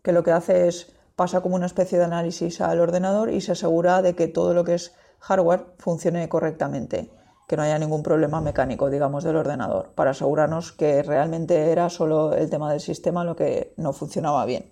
que 0.07 0.13
lo 0.13 0.23
que 0.23 0.31
hace 0.31 0.69
es 0.69 0.87
pasa 1.17 1.41
como 1.41 1.57
una 1.57 1.65
especie 1.65 1.97
de 1.97 2.05
análisis 2.05 2.61
al 2.61 2.79
ordenador 2.79 3.29
y 3.29 3.41
se 3.41 3.51
asegura 3.51 4.01
de 4.01 4.15
que 4.15 4.29
todo 4.29 4.53
lo 4.53 4.63
que 4.63 4.75
es 4.75 4.93
hardware 5.19 5.65
funcione 5.79 6.29
correctamente, 6.29 7.11
que 7.45 7.57
no 7.57 7.63
haya 7.63 7.77
ningún 7.77 8.03
problema 8.03 8.39
mecánico, 8.39 8.89
digamos, 8.89 9.25
del 9.25 9.35
ordenador, 9.35 9.89
para 9.95 10.11
asegurarnos 10.11 10.71
que 10.71 11.03
realmente 11.03 11.73
era 11.73 11.89
solo 11.89 12.33
el 12.33 12.49
tema 12.49 12.71
del 12.71 12.79
sistema 12.79 13.25
lo 13.25 13.35
que 13.35 13.73
no 13.75 13.91
funcionaba 13.91 14.45
bien. 14.45 14.71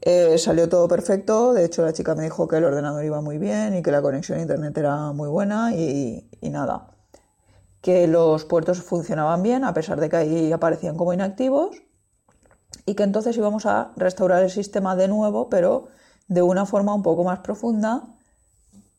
Eh, 0.00 0.38
salió 0.38 0.68
todo 0.68 0.86
perfecto, 0.86 1.52
de 1.52 1.64
hecho 1.64 1.82
la 1.82 1.92
chica 1.92 2.14
me 2.14 2.22
dijo 2.22 2.46
que 2.46 2.58
el 2.58 2.64
ordenador 2.66 3.04
iba 3.04 3.20
muy 3.20 3.38
bien 3.38 3.74
y 3.74 3.82
que 3.82 3.90
la 3.90 4.00
conexión 4.00 4.38
a 4.38 4.42
internet 4.42 4.78
era 4.78 5.10
muy 5.10 5.28
buena 5.28 5.74
y, 5.74 6.30
y 6.40 6.50
nada, 6.50 6.86
que 7.80 8.06
los 8.06 8.44
puertos 8.44 8.80
funcionaban 8.80 9.42
bien 9.42 9.64
a 9.64 9.74
pesar 9.74 9.98
de 9.98 10.08
que 10.08 10.16
ahí 10.16 10.52
aparecían 10.52 10.96
como 10.96 11.12
inactivos 11.12 11.83
y 12.86 12.94
que 12.94 13.02
entonces 13.02 13.36
íbamos 13.36 13.66
a 13.66 13.92
restaurar 13.96 14.42
el 14.42 14.50
sistema 14.50 14.96
de 14.96 15.08
nuevo, 15.08 15.48
pero 15.48 15.88
de 16.28 16.42
una 16.42 16.66
forma 16.66 16.94
un 16.94 17.02
poco 17.02 17.24
más 17.24 17.40
profunda 17.40 18.02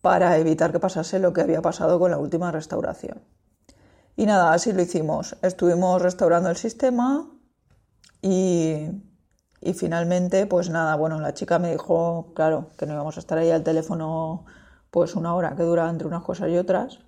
para 0.02 0.38
evitar 0.38 0.72
que 0.72 0.80
pasase 0.80 1.20
lo 1.20 1.34
que 1.34 1.42
había 1.42 1.62
pasado 1.62 2.00
con 2.00 2.12
la 2.12 2.18
última 2.18 2.52
restauración. 2.52 3.22
Y 4.16 4.26
nada, 4.26 4.54
así 4.54 4.72
lo 4.72 4.82
hicimos. 4.82 5.36
Estuvimos 5.42 6.02
restaurando 6.02 6.50
el 6.50 6.56
sistema 6.56 7.28
y, 8.22 8.88
y 9.62 9.74
finalmente, 9.74 10.46
pues 10.46 10.70
nada, 10.70 10.96
bueno, 10.96 11.20
la 11.20 11.34
chica 11.34 11.60
me 11.60 11.72
dijo, 11.72 12.32
claro, 12.36 12.70
que 12.78 12.86
no 12.86 12.94
íbamos 12.94 13.18
a 13.18 13.20
estar 13.20 13.38
ahí 13.38 13.52
al 13.52 13.64
teléfono 13.64 14.46
pues 14.92 15.16
una 15.16 15.36
hora, 15.36 15.56
que 15.56 15.64
dura 15.64 15.90
entre 15.90 16.08
unas 16.08 16.24
cosas 16.24 16.50
y 16.50 16.58
otras, 16.58 17.00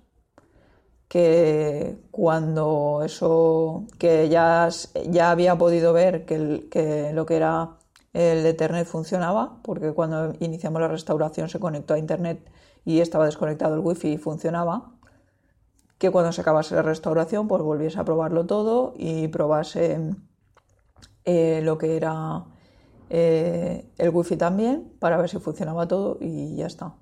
que 1.08 1.98
cuando 2.10 3.02
eso, 3.04 3.86
que 3.98 4.28
ya, 4.28 4.68
ya 5.08 5.30
había 5.30 5.56
podido 5.56 5.92
ver 5.92 6.26
que, 6.26 6.68
que 6.70 7.12
lo 7.12 7.26
que 7.26 7.36
era 7.36 7.78
el 8.12 8.44
Ethernet 8.46 8.86
funcionaba, 8.86 9.58
porque 9.62 9.92
cuando 9.92 10.34
iniciamos 10.40 10.80
la 10.80 10.88
restauración 10.88 11.48
se 11.48 11.60
conectó 11.60 11.94
a 11.94 11.98
Internet 11.98 12.50
y 12.84 13.00
estaba 13.00 13.26
desconectado 13.26 13.74
el 13.74 13.80
wifi 13.80 14.12
y 14.12 14.18
funcionaba, 14.18 14.92
que 15.98 16.10
cuando 16.10 16.32
se 16.32 16.40
acabase 16.40 16.74
la 16.74 16.82
restauración 16.82 17.48
pues 17.48 17.62
volviese 17.62 17.98
a 17.98 18.04
probarlo 18.04 18.46
todo 18.46 18.94
y 18.96 19.28
probase 19.28 20.14
eh, 21.24 21.60
lo 21.62 21.76
que 21.78 21.96
era 21.96 22.44
eh, 23.10 23.90
el 23.98 24.10
wifi 24.10 24.36
también 24.36 24.92
para 24.98 25.16
ver 25.16 25.28
si 25.28 25.38
funcionaba 25.38 25.88
todo 25.88 26.18
y 26.20 26.56
ya 26.56 26.66
está. 26.66 26.94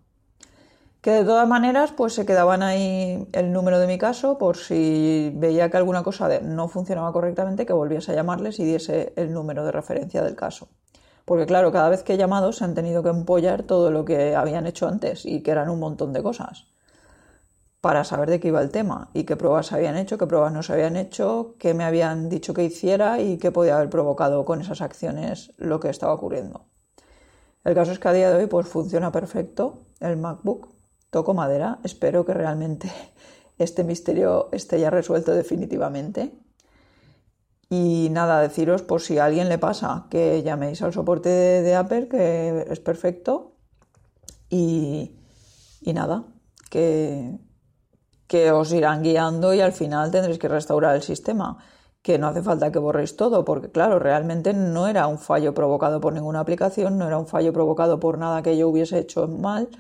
Que 1.07 1.13
de 1.13 1.25
todas 1.25 1.47
maneras 1.47 1.93
pues 1.93 2.15
se 2.15 2.27
quedaban 2.27 2.65
ahí 2.65 3.29
el 3.31 3.53
número 3.53 3.79
de 3.79 3.87
mi 3.87 3.97
caso 3.97 4.39
por 4.39 4.57
si 4.57 5.31
veía 5.37 5.71
que 5.71 5.77
alguna 5.77 6.03
cosa 6.03 6.41
no 6.41 6.67
funcionaba 6.67 7.13
correctamente 7.13 7.65
que 7.65 7.73
volviese 7.73 8.11
a 8.11 8.17
llamarles 8.17 8.59
y 8.59 8.65
diese 8.65 9.13
el 9.15 9.33
número 9.33 9.65
de 9.65 9.71
referencia 9.71 10.25
del 10.25 10.35
caso. 10.35 10.67
Porque 11.25 11.47
claro, 11.47 11.71
cada 11.71 11.91
vez 11.91 12.03
que 12.03 12.15
he 12.15 12.17
llamado 12.17 12.53
se 12.53 12.65
han 12.65 12.75
tenido 12.75 13.05
que 13.05 13.11
empollar 13.11 13.63
todo 13.63 13.93
lo 13.93 14.05
que 14.05 14.35
habían 14.35 14.67
hecho 14.67 14.89
antes 14.89 15.25
y 15.25 15.45
que 15.45 15.53
eran 15.53 15.69
un 15.69 15.79
montón 15.79 16.13
de 16.13 16.25
cosas 16.25 16.67
para 17.81 18.03
saber 18.03 18.29
de 18.29 18.41
qué 18.41 18.49
iba 18.49 18.61
el 18.61 18.73
tema 18.73 19.11
y 19.15 19.23
qué 19.23 19.37
pruebas 19.37 19.67
se 19.67 19.77
habían 19.77 19.97
hecho, 19.97 20.19
qué 20.19 20.27
pruebas 20.27 20.53
no 20.53 20.65
se 20.65 20.73
habían 20.73 20.97
hecho, 20.97 21.55
qué 21.61 21.73
me 21.73 21.85
habían 21.85 22.29
dicho 22.29 22.53
que 22.53 22.65
hiciera 22.65 23.21
y 23.21 23.39
qué 23.39 23.53
podía 23.53 23.77
haber 23.77 23.91
provocado 23.91 24.45
con 24.45 24.61
esas 24.61 24.81
acciones 24.81 25.53
lo 25.57 25.79
que 25.79 25.89
estaba 25.89 26.15
ocurriendo. 26.15 26.67
El 27.63 27.77
caso 27.77 27.93
es 27.93 28.01
que 28.01 28.09
a 28.09 28.13
día 28.13 28.31
de 28.31 28.39
hoy 28.39 28.47
pues 28.49 28.67
funciona 28.67 29.13
perfecto 29.13 29.83
el 30.01 30.17
MacBook, 30.17 30.76
toco 31.17 31.33
madera, 31.33 31.79
espero 31.83 32.27
que 32.27 32.35
realmente 32.35 32.93
este 33.59 33.85
misterio 33.85 34.51
esté 34.53 34.79
ya 34.79 34.91
resuelto 34.91 35.33
definitivamente. 35.33 36.35
Y 37.71 38.09
nada, 38.11 38.43
deciros 38.43 38.83
por 38.83 39.01
si 39.01 39.17
a 39.17 39.25
alguien 39.25 39.49
le 39.49 39.57
pasa 39.57 40.09
que 40.11 40.43
llaméis 40.43 40.83
al 40.83 40.93
soporte 40.93 41.31
de, 41.31 41.75
Apple, 41.75 42.09
que 42.09 42.67
es 42.69 42.81
perfecto. 42.81 43.57
Y, 44.51 45.17
y 45.81 45.93
nada, 45.95 46.27
que, 46.71 47.39
que 48.29 48.53
os 48.53 48.71
irán 48.73 49.03
guiando 49.03 49.55
y 49.55 49.61
al 49.63 49.73
final 49.73 50.11
tendréis 50.11 50.39
que 50.39 50.49
restaurar 50.49 50.95
el 50.97 51.03
sistema. 51.03 51.57
Que 52.03 52.19
no 52.19 52.29
hace 52.29 52.43
falta 52.43 52.71
que 52.71 52.79
borréis 52.79 53.17
todo, 53.17 53.45
porque 53.47 53.71
claro, 53.71 53.99
realmente 53.99 54.53
no 54.53 54.87
era 54.87 55.07
un 55.07 55.19
fallo 55.19 55.55
provocado 55.55 55.99
por 55.99 56.13
ninguna 56.13 56.41
aplicación, 56.41 56.99
no 56.99 57.07
era 57.07 57.19
un 57.19 57.27
fallo 57.27 57.55
provocado 57.55 57.99
por 57.99 58.19
nada 58.19 58.43
que 58.43 58.57
yo 58.59 58.69
hubiese 58.69 58.99
hecho 58.99 59.27
mal, 59.27 59.71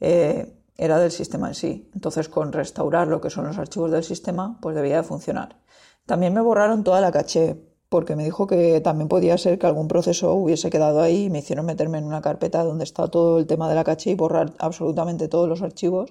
eh, 0.00 0.59
era 0.80 0.98
del 0.98 1.10
sistema 1.10 1.48
en 1.48 1.54
sí. 1.54 1.90
Entonces, 1.94 2.28
con 2.28 2.52
restaurar 2.52 3.06
lo 3.06 3.20
que 3.20 3.30
son 3.30 3.46
los 3.46 3.58
archivos 3.58 3.90
del 3.90 4.02
sistema, 4.02 4.58
pues 4.60 4.74
debía 4.74 4.96
de 4.96 5.02
funcionar. 5.02 5.60
También 6.06 6.34
me 6.34 6.40
borraron 6.40 6.84
toda 6.84 7.00
la 7.00 7.12
caché, 7.12 7.56
porque 7.88 8.16
me 8.16 8.24
dijo 8.24 8.46
que 8.46 8.80
también 8.80 9.08
podía 9.08 9.36
ser 9.38 9.58
que 9.58 9.66
algún 9.66 9.88
proceso 9.88 10.32
hubiese 10.34 10.70
quedado 10.70 11.00
ahí 11.00 11.24
y 11.24 11.30
me 11.30 11.40
hicieron 11.40 11.66
meterme 11.66 11.98
en 11.98 12.04
una 12.04 12.22
carpeta 12.22 12.64
donde 12.64 12.84
está 12.84 13.08
todo 13.08 13.38
el 13.38 13.46
tema 13.46 13.68
de 13.68 13.74
la 13.74 13.84
caché 13.84 14.10
y 14.10 14.14
borrar 14.14 14.54
absolutamente 14.58 15.28
todos 15.28 15.48
los 15.48 15.62
archivos 15.62 16.10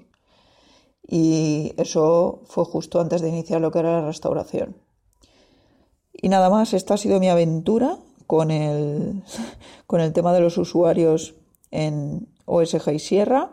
y 1.11 1.73
eso 1.77 2.41
fue 2.45 2.65
justo 2.65 3.01
antes 3.01 3.21
de 3.21 3.29
iniciar 3.29 3.61
lo 3.61 3.71
que 3.71 3.79
era 3.79 4.01
la 4.01 4.07
restauración. 4.07 4.75
Y 6.13 6.29
nada 6.29 6.51
más, 6.51 6.73
esta 6.73 6.93
ha 6.93 6.97
sido 6.97 7.19
mi 7.19 7.29
aventura 7.29 7.97
con 8.27 8.51
el, 8.51 9.23
con 9.88 10.01
el 10.01 10.13
tema 10.13 10.33
de 10.33 10.41
los 10.41 10.57
usuarios 10.59 11.33
en 11.71 12.27
OSG 12.45 12.93
y 12.93 12.99
Sierra. 12.99 13.51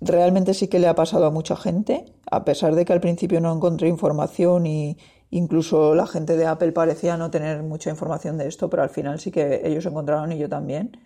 Realmente 0.00 0.54
sí 0.54 0.68
que 0.68 0.78
le 0.78 0.88
ha 0.88 0.94
pasado 0.94 1.26
a 1.26 1.30
mucha 1.30 1.56
gente, 1.56 2.04
a 2.30 2.44
pesar 2.44 2.74
de 2.74 2.84
que 2.84 2.92
al 2.92 3.00
principio 3.00 3.40
no 3.40 3.52
encontré 3.54 3.88
información 3.88 4.66
y 4.66 4.98
incluso 5.30 5.94
la 5.94 6.06
gente 6.06 6.36
de 6.36 6.46
Apple 6.46 6.72
parecía 6.72 7.16
no 7.16 7.30
tener 7.30 7.62
mucha 7.62 7.90
información 7.90 8.36
de 8.38 8.48
esto, 8.48 8.68
pero 8.68 8.82
al 8.82 8.90
final 8.90 9.20
sí 9.20 9.30
que 9.30 9.62
ellos 9.64 9.86
encontraron 9.86 10.32
y 10.32 10.38
yo 10.38 10.48
también. 10.48 10.98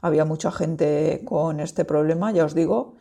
Había 0.00 0.24
mucha 0.24 0.52
gente 0.52 1.22
con 1.24 1.60
este 1.60 1.84
problema, 1.84 2.30
ya 2.32 2.44
os 2.44 2.54
digo, 2.54 2.96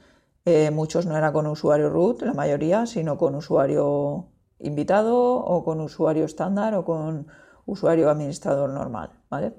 eh, 0.45 0.71
muchos 0.71 1.05
no 1.05 1.17
era 1.17 1.33
con 1.33 1.47
usuario 1.47 1.89
root, 1.89 2.21
la 2.21 2.33
mayoría, 2.33 2.85
sino 2.85 3.17
con 3.17 3.35
usuario 3.35 4.27
invitado 4.59 5.17
o 5.17 5.63
con 5.63 5.81
usuario 5.81 6.25
estándar 6.25 6.75
o 6.75 6.85
con 6.85 7.27
usuario 7.65 8.09
administrador 8.09 8.69
normal, 8.69 9.11
¿vale? 9.29 9.53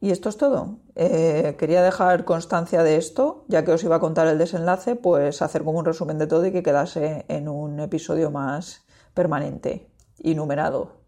Y 0.00 0.12
esto 0.12 0.28
es 0.28 0.36
todo. 0.36 0.78
Eh, 0.94 1.56
quería 1.58 1.82
dejar 1.82 2.24
constancia 2.24 2.84
de 2.84 2.96
esto, 2.96 3.44
ya 3.48 3.64
que 3.64 3.72
os 3.72 3.82
iba 3.82 3.96
a 3.96 4.00
contar 4.00 4.28
el 4.28 4.38
desenlace, 4.38 4.94
pues 4.94 5.42
hacer 5.42 5.64
como 5.64 5.78
un 5.78 5.84
resumen 5.84 6.18
de 6.18 6.28
todo 6.28 6.46
y 6.46 6.52
que 6.52 6.62
quedase 6.62 7.24
en 7.28 7.48
un 7.48 7.80
episodio 7.80 8.30
más 8.30 8.84
permanente 9.14 9.90
y 10.18 10.36
numerado. 10.36 10.98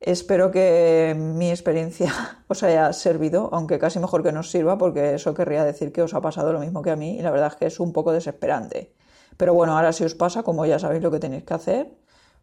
Espero 0.00 0.50
que 0.50 1.14
mi 1.16 1.50
experiencia 1.50 2.12
os 2.48 2.62
haya 2.64 2.92
servido, 2.92 3.48
aunque 3.52 3.78
casi 3.78 4.00
mejor 4.00 4.24
que 4.24 4.32
nos 4.32 4.50
sirva, 4.50 4.76
porque 4.76 5.14
eso 5.14 5.34
querría 5.34 5.64
decir 5.64 5.92
que 5.92 6.02
os 6.02 6.14
ha 6.14 6.20
pasado 6.20 6.52
lo 6.52 6.60
mismo 6.60 6.82
que 6.82 6.90
a 6.90 6.96
mí 6.96 7.18
y 7.18 7.22
la 7.22 7.30
verdad 7.30 7.52
es 7.52 7.56
que 7.56 7.66
es 7.66 7.78
un 7.78 7.92
poco 7.92 8.12
desesperante. 8.12 8.94
Pero 9.36 9.54
bueno, 9.54 9.76
ahora 9.76 9.92
si 9.92 10.02
os 10.02 10.16
pasa, 10.16 10.42
como 10.42 10.66
ya 10.66 10.80
sabéis 10.80 11.02
lo 11.02 11.12
que 11.12 11.20
tenéis 11.20 11.44
que 11.44 11.54
hacer, 11.54 11.96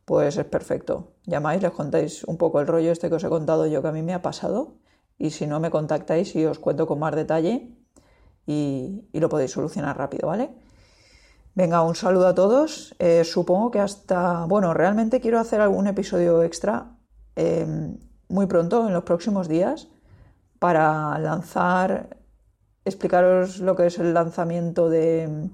pues 0.06 0.38
es 0.38 0.46
perfecto. 0.46 1.12
Llamáis, 1.26 1.62
les 1.62 1.72
contáis 1.72 2.24
un 2.24 2.38
poco 2.38 2.62
el 2.62 2.68
rollo 2.68 2.92
este 2.92 3.10
que 3.10 3.16
os 3.16 3.24
he 3.24 3.30
contado 3.30 3.68
yo 3.68 3.82
que 3.82 3.90
a 3.90 3.92
mí 3.92 4.02
me 4.02 4.14
ha 4.14 4.22
pasado 4.22 4.76
y 5.18 5.30
si 5.32 5.48
no 5.48 5.60
me 5.60 5.70
contactáis 5.70 6.36
y 6.36 6.46
os 6.46 6.60
cuento 6.60 6.88
con 6.88 7.00
más 7.00 7.16
detalle 7.16 7.72
y, 8.46 9.08
lo 9.14 9.30
podéis 9.30 9.52
solucionar 9.52 9.98
rápido, 9.98 10.28
¿vale? 10.28 10.52
Venga, 11.56 11.82
un 11.84 11.96
saludo 11.96 12.28
a 12.28 12.36
todos. 12.36 12.96
Eh, 13.00 13.24
supongo 13.24 13.72
que 13.72 13.80
hasta, 13.80 14.46
bueno, 14.46 14.74
realmente 14.74 15.22
quiero 15.22 15.40
hacer 15.40 15.62
algún 15.62 15.88
episodio 15.88 16.44
extra 16.44 16.96
Em, 17.36 17.98
muy 18.30 18.48
pronto, 18.48 18.88
en 18.88 18.94
los 18.94 19.04
próximos 19.04 19.48
días, 19.48 19.90
para 20.60 21.18
lanzar, 21.20 22.18
explicaros 22.86 23.60
lo 23.60 23.76
que 23.76 23.88
es 23.88 24.00
el 24.00 24.14
lanzamiento 24.14 24.90
de, 24.90 25.50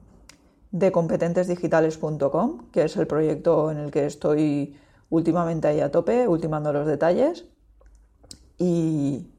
de 0.71 0.91
competentesdigitales.com, 0.91 2.69
que 2.71 2.83
es 2.83 2.97
el 2.97 3.07
proyecto 3.07 3.71
en 3.71 3.77
el 3.77 3.91
que 3.91 4.05
estoy 4.05 4.77
últimamente 5.09 5.67
ahí 5.67 5.81
a 5.81 5.91
tope, 5.91 6.27
ultimando 6.27 6.71
los 6.71 6.87
detalles. 6.87 7.45
Y, 8.57 9.30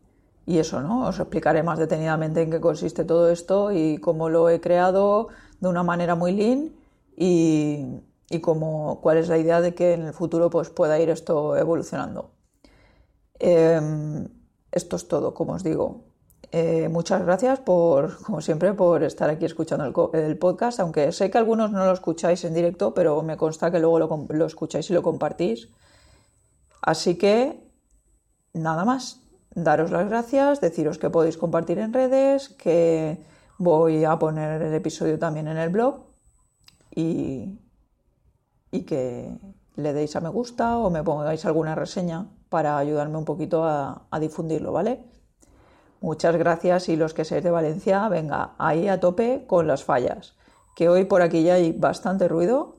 y 0.46 0.59
eso, 0.59 0.81
¿no? 0.81 1.07
Os 1.09 1.18
explicaré 1.18 1.62
más 1.62 1.78
detenidamente 1.78 2.42
en 2.42 2.50
qué 2.50 2.61
consiste 2.61 3.05
todo 3.05 3.31
esto 3.31 3.72
y 3.72 3.98
cómo 3.98 4.28
lo 4.28 4.48
he 4.48 4.61
creado 4.61 5.28
de 5.61 5.68
una 5.68 5.83
manera 5.83 6.14
muy 6.14 6.33
lean 6.33 6.72
y, 7.16 8.00
y 8.33 8.40
cómo, 8.40 9.00
cuál 9.02 9.18
es 9.18 9.28
la 9.28 9.38
idea 9.38 9.61
de 9.61 9.74
que 9.74 9.92
en 9.92 10.02
el 10.02 10.14
futuro 10.14 10.50
pues, 10.50 10.70
pueda 10.70 10.98
ir 10.98 11.11
esto 11.11 11.57
evolucionando. 11.57 12.31
Em, 13.38 14.28
esto 14.70 14.96
es 14.96 15.09
todo, 15.09 15.35
como 15.35 15.52
os 15.55 15.62
digo. 15.62 16.05
Eh, 16.50 16.88
muchas 16.88 17.22
gracias 17.22 17.61
por, 17.61 18.22
como 18.22 18.40
siempre, 18.40 18.74
por 18.74 19.02
estar 19.02 19.28
aquí 19.31 19.44
escuchando 19.44 19.85
el, 20.14 20.38
podcast, 20.38 20.81
aunque 20.81 21.12
sé 21.12 21.31
que 21.31 21.38
algunos 21.38 21.70
no 21.72 21.85
lo 21.85 21.92
escucháis 21.92 22.44
en 22.44 22.55
directo, 22.55 22.94
pero 22.94 23.22
me 23.22 23.37
consta 23.37 23.70
que 23.70 23.78
luego 23.78 23.98
lo, 23.98 24.26
lo 24.31 24.46
escucháis 24.46 24.88
y 24.90 24.94
lo 24.94 25.02
compartís. 25.02 25.68
Así 26.83 27.16
que, 27.16 27.68
nada 28.55 28.85
más. 28.85 29.20
Daros 29.54 29.90
las 29.90 30.08
gracias, 30.08 30.60
deciros 30.60 30.98
que 30.98 31.10
podéis 31.10 31.36
compartir 31.36 31.78
en 31.78 31.92
redes, 31.92 32.48
que 32.50 33.24
voy 33.58 34.04
a 34.04 34.18
poner 34.18 34.62
el 34.62 34.74
episodio 34.74 35.18
también 35.18 35.48
en 35.48 35.58
el 35.58 35.68
blog 35.68 36.06
y 36.94 37.58
y 38.72 38.80
que 38.82 39.38
le 39.76 39.92
deis 39.92 40.16
a 40.16 40.20
me 40.20 40.30
gusta 40.30 40.78
o 40.78 40.90
me 40.90 41.04
pongáis 41.04 41.44
alguna 41.44 41.76
reseña 41.76 42.26
para 42.48 42.78
ayudarme 42.78 43.18
un 43.18 43.24
poquito 43.24 43.64
a, 43.64 44.08
difundirlo, 44.18 44.72
¿vale? 44.72 45.04
Muchas 46.00 46.34
gracias 46.36 46.88
y 46.88 46.96
los 46.96 47.14
que 47.14 47.24
seáis 47.24 47.44
de 47.44 47.50
Valencia, 47.50 48.08
venga, 48.08 48.54
ahí 48.58 48.88
a 48.88 48.98
tope 48.98 49.44
con 49.46 49.68
las 49.68 49.84
fallas, 49.84 50.34
que 50.74 50.88
hoy 50.88 51.04
por 51.04 51.22
aquí 51.22 51.44
ya 51.44 51.54
hay 51.54 51.72
bastante 51.72 52.26
ruido 52.28 52.78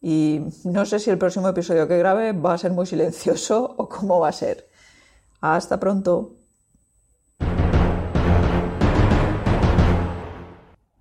y 0.00 0.40
no 0.64 0.84
sé 0.84 0.98
si 0.98 1.10
el 1.10 1.18
próximo 1.18 1.48
episodio 1.48 1.86
que 1.86 1.98
grabe 1.98 2.32
va 2.32 2.54
a 2.54 2.58
ser 2.58 2.72
muy 2.72 2.86
silencioso 2.86 3.74
o 3.78 3.88
cómo 3.88 4.18
va 4.18 4.28
a 4.28 4.32
ser. 4.32 4.68
Hasta 5.44 5.78
pronto. 5.78 6.43